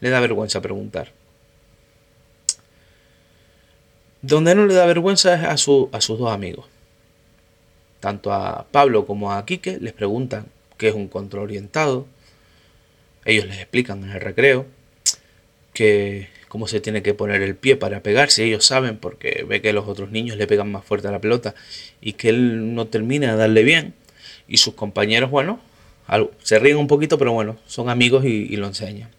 le 0.00 0.10
da 0.10 0.20
vergüenza 0.20 0.60
preguntar. 0.60 1.10
Donde 4.20 4.54
no 4.54 4.66
le 4.66 4.74
da 4.74 4.84
vergüenza 4.84 5.34
es 5.34 5.44
a, 5.44 5.56
su, 5.56 5.88
a 5.92 6.02
sus 6.02 6.18
dos 6.18 6.30
amigos. 6.30 6.66
Tanto 8.00 8.34
a 8.34 8.66
Pablo 8.70 9.06
como 9.06 9.32
a 9.32 9.46
Quique 9.46 9.78
les 9.80 9.94
preguntan 9.94 10.44
qué 10.76 10.88
es 10.88 10.94
un 10.94 11.08
control 11.08 11.44
orientado. 11.44 12.06
Ellos 13.24 13.46
les 13.46 13.60
explican 13.60 14.04
en 14.04 14.10
el 14.10 14.20
recreo 14.20 14.66
que 15.72 16.28
cómo 16.54 16.68
se 16.68 16.78
tiene 16.78 17.02
que 17.02 17.14
poner 17.14 17.42
el 17.42 17.56
pie 17.56 17.74
para 17.74 17.98
pegarse. 18.00 18.44
Ellos 18.44 18.64
saben 18.64 18.96
porque 18.96 19.44
ve 19.44 19.60
que 19.60 19.72
los 19.72 19.88
otros 19.88 20.12
niños 20.12 20.36
le 20.36 20.46
pegan 20.46 20.70
más 20.70 20.84
fuerte 20.84 21.08
a 21.08 21.10
la 21.10 21.20
pelota 21.20 21.56
y 22.00 22.12
que 22.12 22.28
él 22.28 22.76
no 22.76 22.86
termina 22.86 23.32
de 23.32 23.36
darle 23.36 23.64
bien. 23.64 23.92
Y 24.46 24.58
sus 24.58 24.74
compañeros, 24.74 25.32
bueno, 25.32 25.58
se 26.44 26.60
ríen 26.60 26.76
un 26.76 26.86
poquito, 26.86 27.18
pero 27.18 27.32
bueno, 27.32 27.56
son 27.66 27.88
amigos 27.88 28.24
y, 28.24 28.54
lo 28.54 28.68
enseñan. 28.68 29.10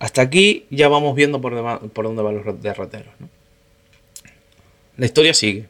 Hasta 0.00 0.20
aquí 0.20 0.66
ya 0.68 0.88
vamos 0.88 1.14
viendo 1.14 1.40
por, 1.40 1.52
por 1.90 2.04
dónde 2.04 2.22
van 2.22 2.42
los 2.42 2.60
derroteros. 2.60 3.14
La 4.96 5.06
historia 5.06 5.32
sigue. 5.32 5.66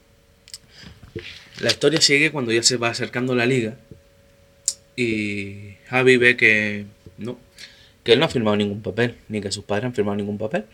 La 1.61 1.69
historia 1.69 2.01
sigue 2.01 2.33
cuando 2.33 2.51
ya 2.51 2.63
se 2.63 2.79
va 2.79 2.89
acercando 2.89 3.35
la 3.35 3.45
liga. 3.45 3.77
Y 4.97 5.75
Javi 5.89 6.17
ve 6.17 6.39
que 6.39 6.87
no, 7.19 7.39
que 8.09 8.15
él 8.15 8.21
no 8.21 8.25
ha 8.25 8.31
firmado 8.31 8.57
ningún 8.57 8.81
papel, 8.81 9.17
ni 9.29 9.43
que 9.43 9.53
sus 9.53 9.65
padres 9.65 9.85
han 9.85 9.93
firmado 9.93 10.17
ningún 10.17 10.39
papel. 10.39 10.65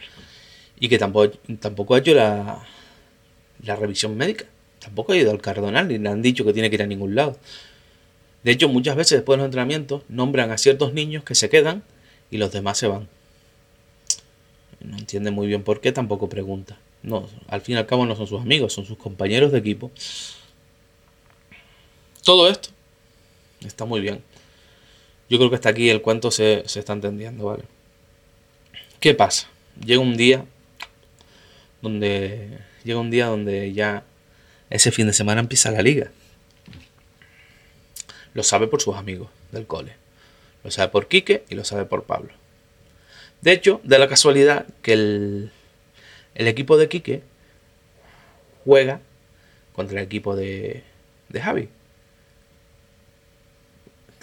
Y 0.78 0.88
que 0.88 0.98
tampoco, 0.98 1.36
tampoco 1.58 1.96
ha 1.96 1.98
hecho 1.98 2.14
la, 2.14 2.64
la 3.64 3.74
revisión 3.74 4.16
médica. 4.16 4.44
Tampoco 4.78 5.10
ha 5.10 5.16
ido 5.16 5.32
al 5.32 5.40
cardonal, 5.40 5.88
ni 5.88 5.98
le 5.98 6.08
han 6.08 6.22
dicho 6.22 6.44
que 6.44 6.52
tiene 6.52 6.70
que 6.70 6.76
ir 6.76 6.84
a 6.84 6.86
ningún 6.86 7.16
lado. 7.16 7.36
De 8.44 8.52
hecho, 8.52 8.68
muchas 8.68 8.94
veces 8.94 9.18
después 9.18 9.36
de 9.36 9.38
los 9.38 9.46
entrenamientos 9.46 10.02
nombran 10.08 10.52
a 10.52 10.58
ciertos 10.58 10.94
niños 10.94 11.24
que 11.24 11.34
se 11.34 11.48
quedan 11.48 11.82
y 12.30 12.38
los 12.38 12.52
demás 12.52 12.78
se 12.78 12.86
van. 12.86 13.08
No 14.78 14.96
entiende 14.96 15.32
muy 15.32 15.48
bien 15.48 15.64
por 15.64 15.80
qué, 15.80 15.90
tampoco 15.90 16.28
pregunta. 16.28 16.78
No, 17.02 17.28
al 17.48 17.62
fin 17.62 17.74
y 17.74 17.78
al 17.78 17.86
cabo 17.86 18.06
no 18.06 18.14
son 18.14 18.28
sus 18.28 18.40
amigos, 18.40 18.72
son 18.72 18.86
sus 18.86 18.96
compañeros 18.96 19.50
de 19.50 19.58
equipo. 19.58 19.90
Todo 22.22 22.48
esto 22.48 22.68
está 23.66 23.86
muy 23.86 24.00
bien. 24.00 24.22
Yo 25.28 25.38
creo 25.38 25.50
que 25.50 25.56
hasta 25.56 25.70
aquí 25.70 25.90
el 25.90 26.02
cuento 26.02 26.30
se, 26.30 26.62
se 26.66 26.80
está 26.80 26.92
entendiendo, 26.92 27.44
¿vale? 27.44 27.64
¿Qué 29.00 29.14
pasa? 29.14 29.48
Llega 29.84 30.00
un 30.00 30.16
día 30.16 30.44
donde 31.82 32.58
llega 32.84 33.00
un 33.00 33.10
día 33.10 33.26
donde 33.26 33.72
ya 33.72 34.04
ese 34.70 34.92
fin 34.92 35.06
de 35.06 35.12
semana 35.12 35.40
empieza 35.40 35.70
la 35.70 35.82
liga. 35.82 36.10
Lo 38.34 38.42
sabe 38.42 38.66
por 38.66 38.80
sus 38.80 38.96
amigos 38.96 39.28
del 39.52 39.66
cole. 39.66 39.92
Lo 40.62 40.70
sabe 40.70 40.90
por 40.90 41.08
Quique 41.08 41.44
y 41.48 41.54
lo 41.54 41.64
sabe 41.64 41.84
por 41.84 42.04
Pablo. 42.04 42.32
De 43.40 43.52
hecho, 43.52 43.80
de 43.84 43.98
la 43.98 44.08
casualidad 44.08 44.66
que 44.82 44.94
el, 44.94 45.50
equipo 46.34 46.76
de 46.76 46.88
Quique 46.88 47.22
juega 48.64 49.00
contra 49.74 50.00
el 50.00 50.06
equipo 50.06 50.34
de, 50.34 50.82
de 51.28 51.40
Javi. 51.40 51.68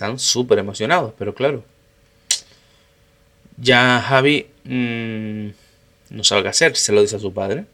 Están 0.02 0.18
súper 0.18 0.58
emocionados, 0.58 1.14
pero 1.16 1.36
claro. 1.36 1.64
Ya 3.58 4.02
Javi 4.02 4.48
mm, 4.64 5.50
no 6.10 6.24
sabe 6.24 6.42
qué 6.42 6.48
hacer, 6.48 6.76
se 6.76 6.92
lo 6.92 7.02
dice 7.02 7.18
a 7.18 7.20
su 7.20 7.32
padre. 7.32 7.66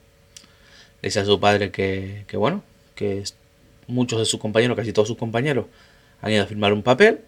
Le 1.01 1.07
dice 1.07 1.21
a 1.21 1.25
su 1.25 1.39
padre 1.39 1.71
que, 1.71 2.25
que 2.27 2.35
bueno, 2.35 2.63
que 2.95 3.23
muchos 3.87 4.19
de 4.19 4.25
sus 4.25 4.41
compañeros, 4.41 4.75
casi 4.75 4.91
todos 4.91 5.07
sus 5.07 5.17
compañeros, 5.17 5.67
han 6.21 6.33
ido 6.33 6.43
a 6.43 6.47
firmar 6.47 6.73
un 6.73 6.83
papel, 6.83 7.21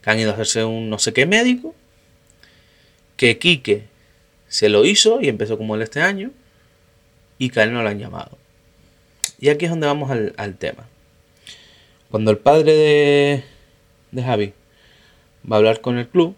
que 0.00 0.10
han 0.10 0.20
ido 0.20 0.30
a 0.30 0.34
hacerse 0.34 0.62
un 0.62 0.88
no 0.88 1.00
sé 1.00 1.12
qué 1.12 1.26
médico 1.26 1.74
que 3.16 3.36
Quique 3.38 3.88
se 4.46 4.68
lo 4.68 4.84
hizo 4.84 5.20
y 5.20 5.28
empezó 5.28 5.58
como 5.58 5.74
él 5.74 5.82
este 5.82 6.00
año 6.00 6.30
y 7.36 7.50
que 7.50 7.58
a 7.58 7.64
él 7.64 7.72
no 7.72 7.82
lo 7.82 7.88
han 7.88 7.98
llamado. 7.98 8.38
Y 9.40 9.48
aquí 9.48 9.64
es 9.64 9.72
donde 9.72 9.88
vamos 9.88 10.12
al, 10.12 10.34
al 10.36 10.56
tema. 10.56 10.86
Cuando 12.12 12.30
el 12.30 12.38
padre 12.38 12.74
de, 12.74 13.44
de 14.12 14.22
Javi 14.22 14.54
va 15.50 15.56
a 15.56 15.58
hablar 15.58 15.80
con 15.80 15.98
el 15.98 16.08
club, 16.08 16.36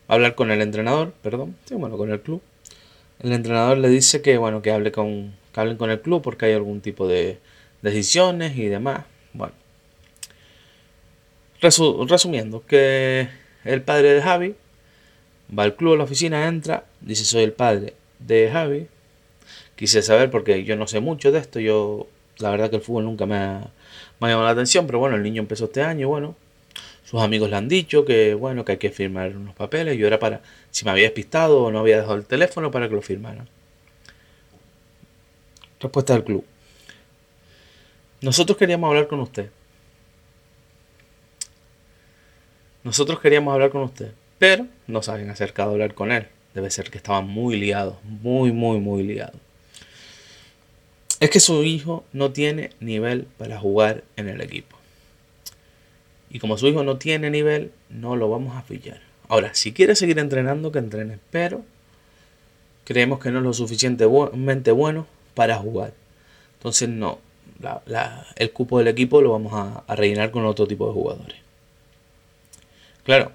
va 0.00 0.08
a 0.08 0.14
hablar 0.14 0.34
con 0.34 0.50
el 0.50 0.60
entrenador, 0.60 1.12
perdón, 1.22 1.56
sí, 1.64 1.74
bueno, 1.74 1.96
con 1.96 2.10
el 2.10 2.20
club. 2.20 2.42
El 3.20 3.32
entrenador 3.32 3.78
le 3.78 3.88
dice 3.88 4.20
que 4.20 4.36
bueno, 4.36 4.62
que 4.62 4.70
hable 4.72 4.92
con, 4.92 5.34
que 5.52 5.60
hablen 5.60 5.76
con 5.76 5.90
el 5.90 6.00
club 6.00 6.22
porque 6.22 6.46
hay 6.46 6.52
algún 6.52 6.80
tipo 6.80 7.08
de 7.08 7.38
decisiones 7.80 8.56
y 8.56 8.66
demás. 8.66 9.04
Bueno. 9.32 9.54
Resu- 11.60 12.08
resumiendo, 12.08 12.66
que 12.66 13.28
el 13.64 13.82
padre 13.82 14.14
de 14.14 14.22
Javi 14.22 14.54
va 15.56 15.62
al 15.62 15.76
club, 15.76 15.94
a 15.94 15.96
la 15.98 16.04
oficina, 16.04 16.48
entra, 16.48 16.84
dice 17.00 17.24
soy 17.24 17.44
el 17.44 17.52
padre 17.52 17.94
de 18.18 18.50
Javi. 18.50 18.88
Quise 19.76 20.02
saber 20.02 20.30
porque 20.30 20.64
yo 20.64 20.76
no 20.76 20.86
sé 20.86 21.00
mucho 21.00 21.32
de 21.32 21.38
esto, 21.38 21.60
yo 21.60 22.08
la 22.42 22.50
verdad 22.50 22.70
que 22.70 22.76
el 22.76 22.82
fútbol 22.82 23.04
nunca 23.04 23.26
me 23.26 23.36
ha, 23.36 23.70
llamado 24.20 24.44
la 24.44 24.50
atención, 24.50 24.86
pero 24.86 24.98
bueno, 24.98 25.16
el 25.16 25.22
niño 25.22 25.40
empezó 25.40 25.66
este 25.66 25.82
año, 25.82 26.08
bueno, 26.08 26.36
sus 27.04 27.20
amigos 27.22 27.50
le 27.50 27.56
han 27.56 27.68
dicho 27.68 28.04
que 28.04 28.34
bueno, 28.34 28.64
que 28.64 28.72
hay 28.72 28.78
que 28.78 28.90
firmar 28.90 29.36
unos 29.36 29.54
papeles, 29.54 29.98
yo 29.98 30.06
era 30.06 30.18
para 30.18 30.42
si 30.70 30.84
me 30.84 30.90
había 30.90 31.04
despistado 31.04 31.64
o 31.64 31.70
no 31.70 31.80
había 31.80 31.96
dejado 31.96 32.16
el 32.16 32.24
teléfono 32.24 32.70
para 32.70 32.88
que 32.88 32.94
lo 32.94 33.02
firmaran. 33.02 33.48
Respuesta 35.80 36.14
del 36.14 36.24
club. 36.24 36.44
Nosotros 38.20 38.56
queríamos 38.56 38.88
hablar 38.88 39.08
con 39.08 39.20
usted. 39.20 39.50
Nosotros 42.84 43.20
queríamos 43.20 43.52
hablar 43.52 43.70
con 43.70 43.82
usted, 43.82 44.12
pero 44.38 44.66
no 44.86 45.02
se 45.02 45.10
habían 45.10 45.30
acercado 45.30 45.70
a 45.70 45.72
hablar 45.72 45.94
con 45.94 46.12
él. 46.12 46.28
Debe 46.54 46.70
ser 46.70 46.90
que 46.90 46.98
estaban 46.98 47.26
muy 47.26 47.56
liados, 47.56 47.96
muy, 48.04 48.52
muy, 48.52 48.78
muy 48.78 49.02
liados. 49.02 49.40
Es 51.22 51.30
que 51.30 51.38
su 51.38 51.62
hijo 51.62 52.02
no 52.12 52.32
tiene 52.32 52.70
nivel 52.80 53.28
para 53.38 53.56
jugar 53.56 54.02
en 54.16 54.28
el 54.28 54.40
equipo. 54.40 54.76
Y 56.30 56.40
como 56.40 56.58
su 56.58 56.66
hijo 56.66 56.82
no 56.82 56.98
tiene 56.98 57.30
nivel, 57.30 57.70
no 57.90 58.16
lo 58.16 58.28
vamos 58.28 58.56
a 58.56 58.62
fichar. 58.62 59.00
Ahora, 59.28 59.54
si 59.54 59.72
quiere 59.72 59.94
seguir 59.94 60.18
entrenando, 60.18 60.72
que 60.72 60.80
entrene, 60.80 61.20
pero 61.30 61.62
creemos 62.82 63.20
que 63.20 63.30
no 63.30 63.38
es 63.38 63.44
lo 63.44 63.52
suficientemente 63.52 64.72
bueno 64.72 65.06
para 65.34 65.58
jugar. 65.58 65.94
Entonces, 66.54 66.88
no, 66.88 67.20
el 68.34 68.50
cupo 68.50 68.78
del 68.78 68.88
equipo 68.88 69.22
lo 69.22 69.30
vamos 69.30 69.52
a, 69.52 69.84
a 69.86 69.94
rellenar 69.94 70.32
con 70.32 70.44
otro 70.44 70.66
tipo 70.66 70.88
de 70.88 70.92
jugadores. 70.92 71.36
Claro, 73.04 73.30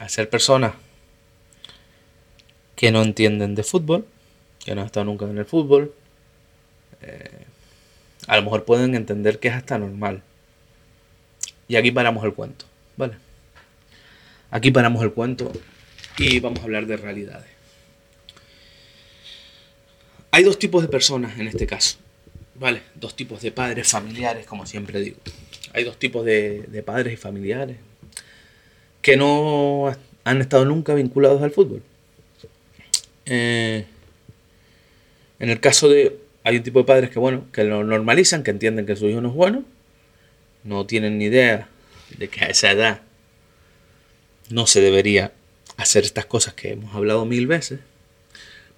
al 0.00 0.10
ser 0.10 0.28
personas 0.28 0.74
que 2.74 2.92
no 2.92 3.00
entienden 3.00 3.54
de 3.54 3.62
fútbol, 3.62 4.04
que 4.62 4.74
no 4.74 4.82
han 4.82 4.88
estado 4.88 5.04
nunca 5.06 5.24
en 5.24 5.38
el 5.38 5.46
fútbol, 5.46 5.94
eh, 7.06 7.30
a 8.26 8.36
lo 8.36 8.42
mejor 8.42 8.64
pueden 8.64 8.94
entender 8.94 9.38
que 9.38 9.48
es 9.48 9.54
hasta 9.54 9.78
normal. 9.78 10.22
Y 11.68 11.76
aquí 11.76 11.90
paramos 11.90 12.24
el 12.24 12.34
cuento, 12.34 12.64
¿vale? 12.96 13.14
Aquí 14.50 14.70
paramos 14.70 15.02
el 15.02 15.12
cuento 15.12 15.52
y 16.18 16.40
vamos 16.40 16.60
a 16.60 16.64
hablar 16.64 16.86
de 16.86 16.96
realidades. 16.96 17.48
Hay 20.30 20.44
dos 20.44 20.58
tipos 20.58 20.82
de 20.82 20.88
personas 20.88 21.38
en 21.38 21.48
este 21.48 21.66
caso, 21.66 21.98
¿vale? 22.54 22.82
Dos 22.94 23.16
tipos 23.16 23.42
de 23.42 23.52
padres 23.52 23.88
familiares, 23.88 24.46
como 24.46 24.66
siempre 24.66 25.00
digo. 25.00 25.18
Hay 25.72 25.84
dos 25.84 25.98
tipos 25.98 26.24
de, 26.24 26.82
padres 26.84 27.14
y 27.14 27.16
familiares 27.16 27.76
que 29.02 29.16
no 29.16 29.94
han 30.24 30.40
estado 30.40 30.64
nunca 30.64 30.94
vinculados 30.94 31.42
al 31.42 31.50
fútbol. 31.50 31.82
Eh, 33.26 33.84
en 35.38 35.50
el 35.50 35.60
caso 35.60 35.88
de. 35.88 36.18
Hay 36.46 36.58
un 36.58 36.62
tipo 36.62 36.78
de 36.78 36.84
padres 36.84 37.10
que, 37.10 37.18
bueno, 37.18 37.44
que 37.52 37.64
lo 37.64 37.82
normalizan, 37.82 38.44
que 38.44 38.52
entienden 38.52 38.86
que 38.86 38.94
su 38.94 39.08
hijo 39.08 39.20
no 39.20 39.30
es 39.30 39.34
bueno, 39.34 39.64
no 40.62 40.86
tienen 40.86 41.18
ni 41.18 41.24
idea 41.24 41.68
de 42.18 42.28
que 42.28 42.44
a 42.44 42.46
esa 42.46 42.70
edad 42.70 43.00
no 44.48 44.68
se 44.68 44.80
debería 44.80 45.32
hacer 45.76 46.04
estas 46.04 46.24
cosas 46.24 46.54
que 46.54 46.70
hemos 46.70 46.94
hablado 46.94 47.26
mil 47.26 47.48
veces. 47.48 47.80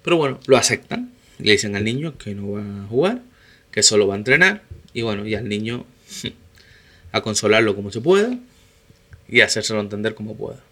Pero 0.01 0.17
bueno, 0.17 0.39
lo 0.47 0.57
aceptan. 0.57 1.13
Le 1.37 1.51
dicen 1.51 1.75
al 1.75 1.83
niño 1.83 2.17
que 2.17 2.33
no 2.33 2.53
va 2.53 2.61
a 2.61 2.87
jugar, 2.87 3.21
que 3.69 3.83
solo 3.83 4.07
va 4.07 4.15
a 4.15 4.17
entrenar. 4.17 4.63
Y 4.95 5.03
bueno, 5.03 5.27
y 5.27 5.35
al 5.35 5.47
niño 5.47 5.85
a 7.11 7.21
consolarlo 7.21 7.75
como 7.75 7.91
se 7.91 8.01
pueda 8.01 8.35
y 9.27 9.41
hacérselo 9.41 9.79
entender 9.79 10.15
como 10.15 10.35
pueda. 10.35 10.63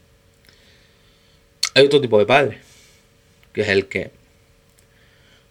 Hay 1.75 1.86
otro 1.86 2.01
tipo 2.01 2.17
de 2.17 2.25
padre, 2.25 2.57
que 3.53 3.62
es 3.62 3.67
el 3.67 3.86
que 3.86 4.10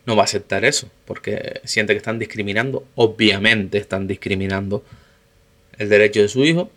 no 0.07 0.16
va 0.16 0.23
a 0.23 0.25
aceptar 0.25 0.64
eso, 0.64 0.88
porque 1.05 1.61
siente 1.64 1.92
que 1.92 1.99
están 1.99 2.19
discriminando, 2.19 2.87
obviamente 2.95 3.79
están 3.79 4.07
discriminando 4.07 4.85
el 5.79 5.88
derecho 5.88 6.23
de 6.23 6.29
su 6.29 6.45
hijo, 6.45 6.71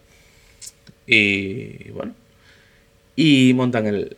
y 1.06 1.90
bueno, 1.92 2.14
y 3.16 3.54
montan 3.54 3.88
el, 3.88 4.16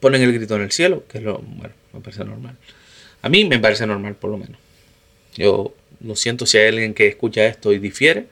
ponen 0.00 0.22
el 0.22 0.32
grito 0.32 0.56
en 0.56 0.62
el 0.62 0.72
cielo, 0.72 1.04
que 1.08 1.18
es 1.18 1.24
lo, 1.24 1.38
bueno, 1.38 1.74
me 1.92 2.00
parece 2.00 2.24
normal. 2.24 2.56
A 3.22 3.28
mí 3.28 3.44
me 3.44 3.58
parece 3.58 3.86
normal, 3.86 4.14
por 4.14 4.30
lo 4.30 4.38
menos. 4.38 4.58
Yo 5.34 5.74
lo 6.00 6.16
siento 6.16 6.46
si 6.46 6.58
hay 6.58 6.68
alguien 6.68 6.94
que 6.94 7.08
escucha 7.08 7.46
esto 7.46 7.72
y 7.72 7.78
difiere, 7.78 8.26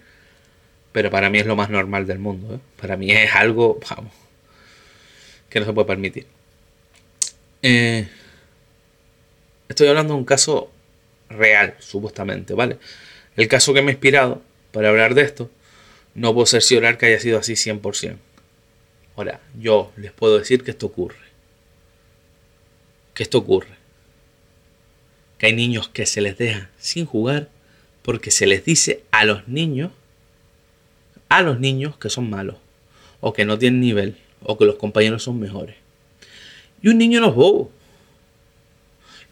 pero 0.92 1.10
para 1.10 1.28
mí 1.30 1.38
es 1.38 1.46
lo 1.46 1.56
más 1.56 1.70
normal 1.70 2.06
del 2.06 2.18
mundo. 2.18 2.54
¿eh? 2.54 2.58
Para 2.80 2.96
mí 2.96 3.10
es 3.10 3.34
algo, 3.34 3.78
que 5.50 5.60
no 5.60 5.66
se 5.66 5.72
puede 5.72 5.86
permitir. 5.86 6.26
Eh, 7.62 8.08
estoy 9.68 9.88
hablando 9.88 10.14
de 10.14 10.18
un 10.20 10.24
caso 10.24 10.70
real, 11.28 11.74
supuestamente, 11.78 12.54
¿vale? 12.54 12.78
El 13.36 13.48
caso 13.48 13.74
que 13.74 13.82
me 13.82 13.90
ha 13.90 13.92
inspirado 13.92 14.42
para 14.72 14.88
hablar 14.88 15.14
de 15.14 15.22
esto, 15.22 15.50
no 16.14 16.32
puedo 16.32 16.46
cerciorar 16.46 16.98
que 16.98 17.06
haya 17.06 17.20
sido 17.20 17.38
así 17.38 17.54
100%. 17.54 18.16
Ahora, 19.16 19.40
yo 19.58 19.92
les 19.96 20.12
puedo 20.12 20.38
decir 20.38 20.62
que 20.62 20.70
esto 20.70 20.86
ocurre. 20.86 21.16
Que 23.14 23.22
esto 23.22 23.38
ocurre. 23.38 23.76
Que 25.38 25.46
hay 25.46 25.52
niños 25.54 25.88
que 25.88 26.06
se 26.06 26.20
les 26.20 26.38
deja 26.38 26.70
sin 26.78 27.06
jugar 27.06 27.48
porque 28.02 28.30
se 28.30 28.46
les 28.46 28.64
dice 28.64 29.02
a 29.10 29.24
los 29.24 29.48
niños, 29.48 29.90
a 31.28 31.42
los 31.42 31.58
niños 31.58 31.96
que 31.98 32.08
son 32.08 32.30
malos, 32.30 32.56
o 33.20 33.32
que 33.32 33.44
no 33.44 33.58
tienen 33.58 33.80
nivel, 33.80 34.16
o 34.42 34.56
que 34.56 34.64
los 34.64 34.76
compañeros 34.76 35.24
son 35.24 35.40
mejores. 35.40 35.76
Y 36.82 36.88
un 36.88 36.98
niño 36.98 37.20
no 37.20 37.30
es 37.30 37.34
bobo. 37.34 37.72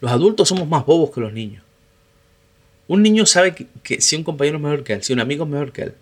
Los 0.05 0.13
adultos 0.13 0.47
somos 0.47 0.67
más 0.67 0.85
bobos 0.85 1.09
que 1.09 1.19
los 1.19 1.33
niños. 1.33 1.63
Un 2.87 3.01
niño 3.01 3.25
sabe 3.25 3.55
que, 3.55 3.99
si 4.01 4.15
un 4.15 4.23
compañero 4.23 4.57
es 4.57 4.61
mejor 4.63 4.83
que 4.83 4.93
él, 4.93 5.01
si 5.01 5.13
un 5.13 5.19
amigo 5.19 5.45
es 5.45 5.49
mejor 5.49 5.71
que 5.71 5.81
él. 5.81 5.95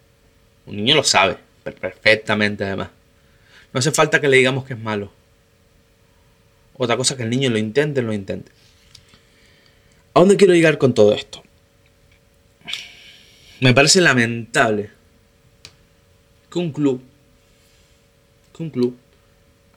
Un 0.66 0.76
niño 0.76 0.94
lo 0.94 1.06
sabe, 1.06 1.38
per- 1.64 1.76
perfectamente 1.76 2.66
además. 2.66 2.90
No 3.72 3.80
hace 3.80 3.94
falta 3.94 4.20
que 4.20 4.28
le 4.28 4.36
digamos 4.36 4.66
que 4.66 4.74
es 4.74 4.80
malo. 4.80 5.10
Otra 6.76 6.98
cosa 6.98 7.16
que 7.16 7.24
el 7.24 7.30
niño 7.30 7.50
lo 7.50 7.58
intente, 7.58 8.02
lo 8.02 8.12
intente. 8.12 8.52
¿A 10.14 10.20
dónde 10.20 10.36
quiero 10.36 10.54
llegar 10.54 10.78
con 10.78 10.94
todo 10.94 11.14
esto? 11.14 11.42
Me 13.62 13.74
parece 13.74 14.02
lamentable 14.02 14.90
que 16.52 16.60
un 16.60 16.74
club, 16.74 17.02
que 18.54 18.64
un 18.64 18.70
club 18.70 18.98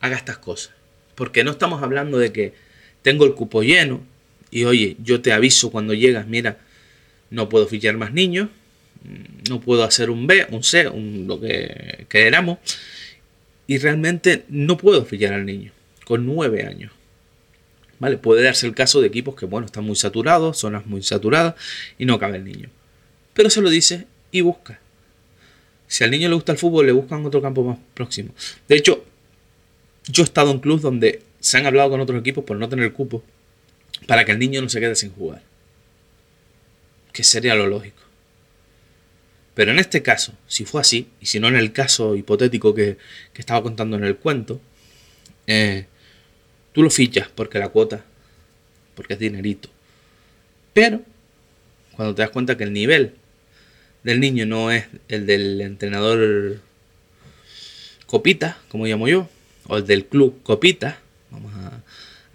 haga 0.01 0.17
estas 0.17 0.39
cosas. 0.39 0.75
Porque 1.15 1.45
no 1.45 1.53
estamos 1.53 1.81
hablando 1.81 2.19
de 2.19 2.33
que 2.33 2.55
tengo 3.03 3.25
el 3.25 3.35
cupo 3.37 3.62
lleno 3.62 4.01
y 4.50 4.64
oye, 4.64 4.96
yo 5.02 5.20
te 5.20 5.32
aviso 5.32 5.70
cuando 5.70 5.94
llegas, 5.94 6.26
mira, 6.26 6.59
no 7.30 7.48
puedo 7.48 7.66
fichar 7.66 7.96
más 7.96 8.12
niños, 8.12 8.48
mm, 9.04 9.50
no 9.50 9.61
puedo 9.61 9.85
hacer 9.85 10.11
un 10.11 10.26
B, 10.26 10.46
un 10.50 10.62
C, 10.62 10.88
un, 10.88 11.26
lo 11.26 11.40
que 11.40 12.06
queramos, 12.09 12.59
y 13.66 13.78
realmente 13.78 14.44
no 14.48 14.76
puedo 14.76 15.04
fichar 15.04 15.32
al 15.35 15.46
niño 15.46 15.72
con 16.04 16.24
nueve 16.24 16.64
años. 16.64 16.92
¿Vale? 17.98 18.18
Puede 18.18 18.42
darse 18.42 18.66
el 18.66 18.74
caso 18.74 19.00
de 19.00 19.09
equipos 19.09 19.35
que, 19.35 19.46
bueno, 19.46 19.66
están 19.66 19.85
muy 19.85 19.96
saturados, 19.96 20.59
zonas 20.59 20.87
muy 20.87 21.02
saturadas 21.02 21.54
y 21.98 22.04
no 22.04 22.18
cabe 22.18 22.37
el 22.37 22.44
niño. 22.44 22.68
Pero 23.32 23.48
se 23.48 23.62
lo 23.62 23.70
dice 23.70 24.06
y 24.30 24.42
busca. 24.42 24.78
Si 25.88 26.04
al 26.04 26.11
niño 26.11 26.28
le 26.28 26.35
gusta 26.35 26.52
el 26.52 26.59
fútbol, 26.59 26.87
le 26.87 26.92
buscan 26.92 27.24
otro 27.24 27.40
campo 27.40 27.64
más 27.64 27.78
próximo. 27.94 28.35
De 28.68 28.76
hecho, 28.76 29.04
yo 30.09 30.22
he 30.22 30.24
estado 30.24 30.50
en 30.50 30.61
clubes 30.61 30.82
donde 30.82 31.22
se 31.40 31.56
han 31.56 31.66
hablado 31.66 31.90
con 31.90 32.00
otros 32.00 32.20
equipos 32.20 32.44
por 32.44 32.56
no 32.56 32.68
tener 32.68 32.92
cupo 32.92 33.24
para 34.06 34.24
que 34.24 34.32
el 34.32 34.38
niño 34.38 34.61
no 34.62 34.68
se 34.68 34.80
quede 34.80 34.96
sin 34.96 35.12
jugar. 35.12 35.42
Que 37.12 37.24
sería 37.24 37.54
lo 37.54 37.66
lógico. 37.66 38.02
Pero 39.54 39.70
en 39.70 39.78
este 39.78 40.02
caso, 40.02 40.35
si 40.46 40.66
fue 40.66 40.82
así, 40.82 41.09
y 41.20 41.26
si 41.26 41.40
no 41.40 41.48
en 41.48 41.56
el 41.56 41.72
caso 41.72 42.14
hipotético 42.14 42.74
que, 42.74 42.98
que 43.32 43.40
estaba 43.40 43.62
contando 43.62 43.96
en 43.96 44.04
el 44.04 44.16
cuento, 44.16 44.61
eh, 45.46 45.87
tú 46.72 46.82
lo 46.82 46.90
fichas 46.90 47.28
porque 47.35 47.59
la 47.59 47.70
cuota, 47.70 48.04
porque 48.94 49.14
es 49.14 49.18
dinerito. 49.18 49.70
Pero, 50.74 51.00
cuando 51.94 52.14
te 52.14 52.20
das 52.20 52.30
cuenta 52.30 52.59
que 52.59 52.64
el 52.64 52.72
nivel 52.74 53.14
del 54.02 54.20
niño 54.20 54.44
no 54.44 54.70
es 54.70 54.85
el 55.09 55.24
del 55.24 55.61
entrenador 55.62 56.61
Copita, 58.06 58.59
como 58.68 58.87
llamo 58.87 59.09
yo, 59.09 59.28
o 59.68 59.78
el 59.78 59.87
del 59.87 60.04
club 60.04 60.42
Copita, 60.42 61.00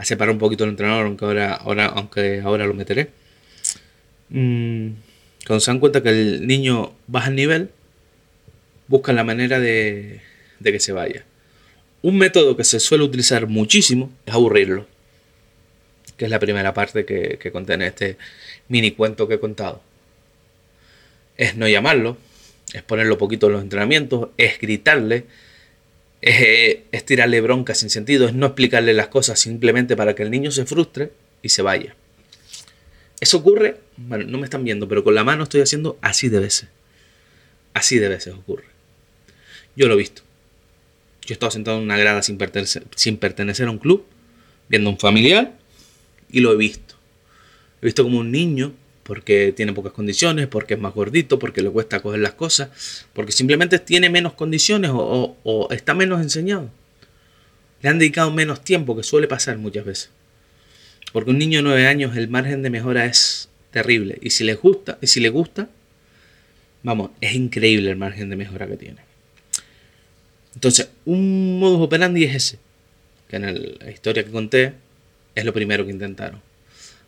a, 0.01 0.05
separar 0.05 0.33
un 0.33 0.39
poquito 0.39 0.63
el 0.63 0.71
entrenador, 0.71 1.05
aunque 1.05 1.25
ahora, 1.25 1.53
ahora, 1.53 1.85
aunque 1.87 2.41
ahora 2.41 2.65
lo 2.65 2.73
meteré. 2.73 3.09
Mm, 4.29 4.89
cuando 5.45 5.59
se 5.59 5.71
dan 5.71 5.79
cuenta 5.79 6.01
que 6.01 6.09
el 6.09 6.47
niño 6.47 6.93
baja 7.07 7.29
el 7.29 7.35
nivel, 7.35 7.69
buscan 8.87 9.15
la 9.15 9.23
manera 9.23 9.59
de, 9.59 10.21
de 10.59 10.71
que 10.71 10.79
se 10.79 10.91
vaya. 10.91 11.25
Un 12.01 12.17
método 12.17 12.57
que 12.57 12.63
se 12.63 12.79
suele 12.79 13.03
utilizar 13.03 13.47
muchísimo 13.47 14.11
es 14.25 14.33
aburrirlo, 14.33 14.87
que 16.17 16.25
es 16.25 16.31
la 16.31 16.39
primera 16.39 16.73
parte 16.73 17.05
que, 17.05 17.37
que 17.39 17.51
contiene 17.51 17.87
este 17.87 18.17
mini 18.67 18.91
cuento 18.91 19.27
que 19.27 19.35
he 19.35 19.39
contado. 19.39 19.81
Es 21.37 21.55
no 21.55 21.67
llamarlo, 21.67 22.17
es 22.73 22.81
ponerlo 22.83 23.17
poquito 23.17 23.47
en 23.47 23.53
los 23.53 23.61
entrenamientos, 23.61 24.29
es 24.37 24.59
gritarle, 24.59 25.25
es, 26.21 26.79
es 26.91 27.05
tirarle 27.05 27.41
bronca 27.41 27.73
sin 27.73 27.89
sentido, 27.89 28.27
es 28.27 28.33
no 28.33 28.47
explicarle 28.47 28.93
las 28.93 29.07
cosas 29.07 29.39
simplemente 29.39 29.95
para 29.95 30.15
que 30.15 30.23
el 30.23 30.31
niño 30.31 30.51
se 30.51 30.65
frustre 30.65 31.11
y 31.41 31.49
se 31.49 31.61
vaya. 31.61 31.95
Eso 33.19 33.37
ocurre, 33.37 33.77
bueno, 33.97 34.25
no 34.27 34.39
me 34.39 34.45
están 34.45 34.63
viendo, 34.63 34.87
pero 34.87 35.03
con 35.03 35.13
la 35.13 35.23
mano 35.23 35.43
estoy 35.43 35.61
haciendo 35.61 35.97
así 36.01 36.29
de 36.29 36.39
veces. 36.39 36.69
Así 37.73 37.99
de 37.99 38.09
veces 38.09 38.33
ocurre. 38.33 38.65
Yo 39.75 39.87
lo 39.87 39.93
he 39.93 39.97
visto. 39.97 40.23
Yo 41.21 41.33
he 41.33 41.33
estado 41.33 41.51
sentado 41.51 41.77
en 41.77 41.83
una 41.83 41.97
grada 41.97 42.23
sin 42.23 42.37
pertenecer, 42.37 42.83
sin 42.95 43.17
pertenecer 43.17 43.67
a 43.67 43.71
un 43.71 43.77
club, 43.77 44.05
viendo 44.69 44.89
a 44.89 44.93
un 44.93 44.99
familiar, 44.99 45.53
y 46.31 46.39
lo 46.39 46.51
he 46.51 46.57
visto. 46.57 46.95
He 47.81 47.85
visto 47.85 48.03
como 48.03 48.19
un 48.19 48.31
niño, 48.31 48.73
porque 49.03 49.53
tiene 49.55 49.73
pocas 49.73 49.93
condiciones, 49.93 50.47
porque 50.47 50.75
es 50.75 50.79
más 50.79 50.93
gordito, 50.93 51.39
porque 51.39 51.61
le 51.61 51.69
cuesta 51.69 52.01
coger 52.01 52.19
las 52.19 52.33
cosas, 52.33 53.05
porque 53.13 53.31
simplemente 53.31 53.79
tiene 53.79 54.09
menos 54.09 54.33
condiciones 54.33 54.91
o, 54.93 55.67
está 55.71 55.93
menos 55.93 56.21
enseñado. 56.21 56.69
Le 57.81 57.89
han 57.89 57.99
dedicado 57.99 58.31
menos 58.31 58.63
tiempo, 58.63 58.95
que 58.95 59.03
suele 59.03 59.27
pasar 59.27 59.57
muchas 59.57 59.85
veces. 59.85 60.09
Porque 61.11 61.31
un 61.31 61.39
niño 61.39 61.59
de 61.59 61.63
9 61.63 61.87
años, 61.87 62.15
el 62.15 62.29
margen 62.29 62.61
de 62.61 62.69
mejora 62.69 63.05
es 63.05 63.49
terrible. 63.71 64.19
Y 64.21 64.29
si 64.29 64.43
le 64.43 64.53
gusta, 64.53 64.97
y 65.01 65.07
si 65.07 65.19
le 65.19 65.29
gusta, 65.29 65.67
vamos, 66.83 67.11
es 67.21 67.33
increíble 67.33 67.89
el 67.89 67.97
margen 67.97 68.29
de 68.29 68.35
mejora 68.35 68.67
que 68.67 68.77
tiene. 68.77 69.01
Entonces, 70.53 70.89
un 71.05 71.59
modus 71.59 71.81
operandi 71.81 72.23
es 72.25 72.35
ese. 72.35 72.59
Que 73.27 73.37
en 73.37 73.79
la 73.79 73.91
historia 73.91 74.23
que 74.23 74.31
conté 74.31 74.73
es 75.33 75.43
lo 75.43 75.53
primero 75.53 75.85
que 75.85 75.91
intentaron. 75.91 76.41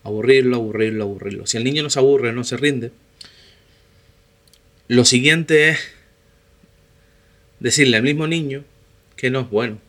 Aburrirlo, 0.03 0.57
aburrirlo, 0.57 1.03
aburrirlo. 1.03 1.47
Si 1.47 1.57
el 1.57 1.63
niño 1.63 1.83
no 1.83 1.89
se 1.89 1.99
aburre, 1.99 2.33
no 2.33 2.43
se 2.43 2.57
rinde. 2.57 2.91
Lo 4.87 5.05
siguiente 5.05 5.69
es 5.69 5.79
decirle 7.59 7.97
al 7.97 8.03
mismo 8.03 8.27
niño 8.27 8.65
que 9.15 9.31
no 9.31 9.39
es 9.41 9.49
bueno. 9.49 9.79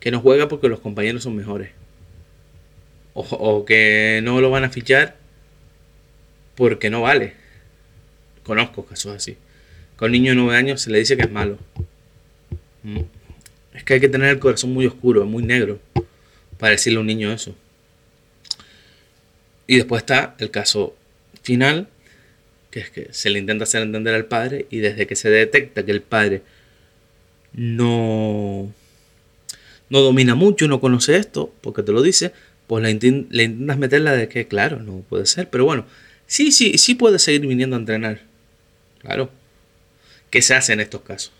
Que 0.00 0.10
no 0.10 0.20
juega 0.20 0.48
porque 0.48 0.68
los 0.68 0.80
compañeros 0.80 1.22
son 1.22 1.34
mejores. 1.34 1.70
O, 3.14 3.64
que 3.64 4.20
no 4.22 4.40
lo 4.40 4.50
van 4.50 4.64
a 4.64 4.70
fichar 4.70 5.16
porque 6.56 6.90
no 6.90 7.02
vale. 7.02 7.34
Conozco 8.42 8.84
casos 8.84 9.16
así. 9.16 9.36
Con 9.96 10.06
un 10.06 10.12
niño 10.12 10.32
de 10.32 10.36
9 10.36 10.56
años 10.56 10.82
se 10.82 10.90
le 10.90 10.98
dice 10.98 11.16
que 11.16 11.22
es 11.22 11.30
malo. 11.30 11.58
Mm. 12.82 13.00
Es 13.72 13.84
que 13.84 13.94
hay 13.94 14.00
que 14.00 14.08
tener 14.08 14.28
el 14.28 14.38
corazón 14.38 14.72
muy 14.72 14.86
oscuro, 14.86 15.24
muy 15.24 15.42
negro, 15.42 15.80
para 16.58 16.72
decirle 16.72 16.98
a 16.98 17.00
un 17.00 17.06
niño 17.06 17.32
eso. 17.32 17.54
Y 19.66 19.76
después 19.76 20.02
está 20.02 20.34
el 20.38 20.50
caso 20.50 20.96
final, 21.42 21.88
que 22.70 22.80
es 22.80 22.90
que 22.90 23.08
se 23.12 23.30
le 23.30 23.38
intenta 23.38 23.64
hacer 23.64 23.82
entender 23.82 24.14
al 24.14 24.26
padre 24.26 24.66
y 24.70 24.78
desde 24.78 25.06
que 25.06 25.16
se 25.16 25.30
detecta 25.30 25.84
que 25.84 25.92
el 25.92 26.02
padre 26.02 26.42
no, 27.52 28.72
no 29.88 30.00
domina 30.00 30.34
mucho, 30.34 30.68
no 30.68 30.80
conoce 30.80 31.16
esto, 31.16 31.52
porque 31.60 31.82
te 31.82 31.92
lo 31.92 32.02
dice, 32.02 32.32
pues 32.66 32.82
le, 32.82 32.90
intin- 32.90 33.26
le 33.30 33.44
intentas 33.44 33.78
meter 33.78 34.00
la 34.00 34.12
de 34.12 34.28
que, 34.28 34.46
claro, 34.46 34.80
no 34.80 34.98
puede 35.08 35.26
ser, 35.26 35.48
pero 35.50 35.64
bueno, 35.64 35.86
sí, 36.26 36.52
sí, 36.52 36.78
sí 36.78 36.94
puede 36.94 37.18
seguir 37.18 37.42
viniendo 37.46 37.76
a 37.76 37.78
entrenar. 37.78 38.22
Claro. 39.00 39.30
¿Qué 40.30 40.42
se 40.42 40.54
hace 40.54 40.72
en 40.72 40.80
estos 40.80 41.02
casos? 41.02 41.32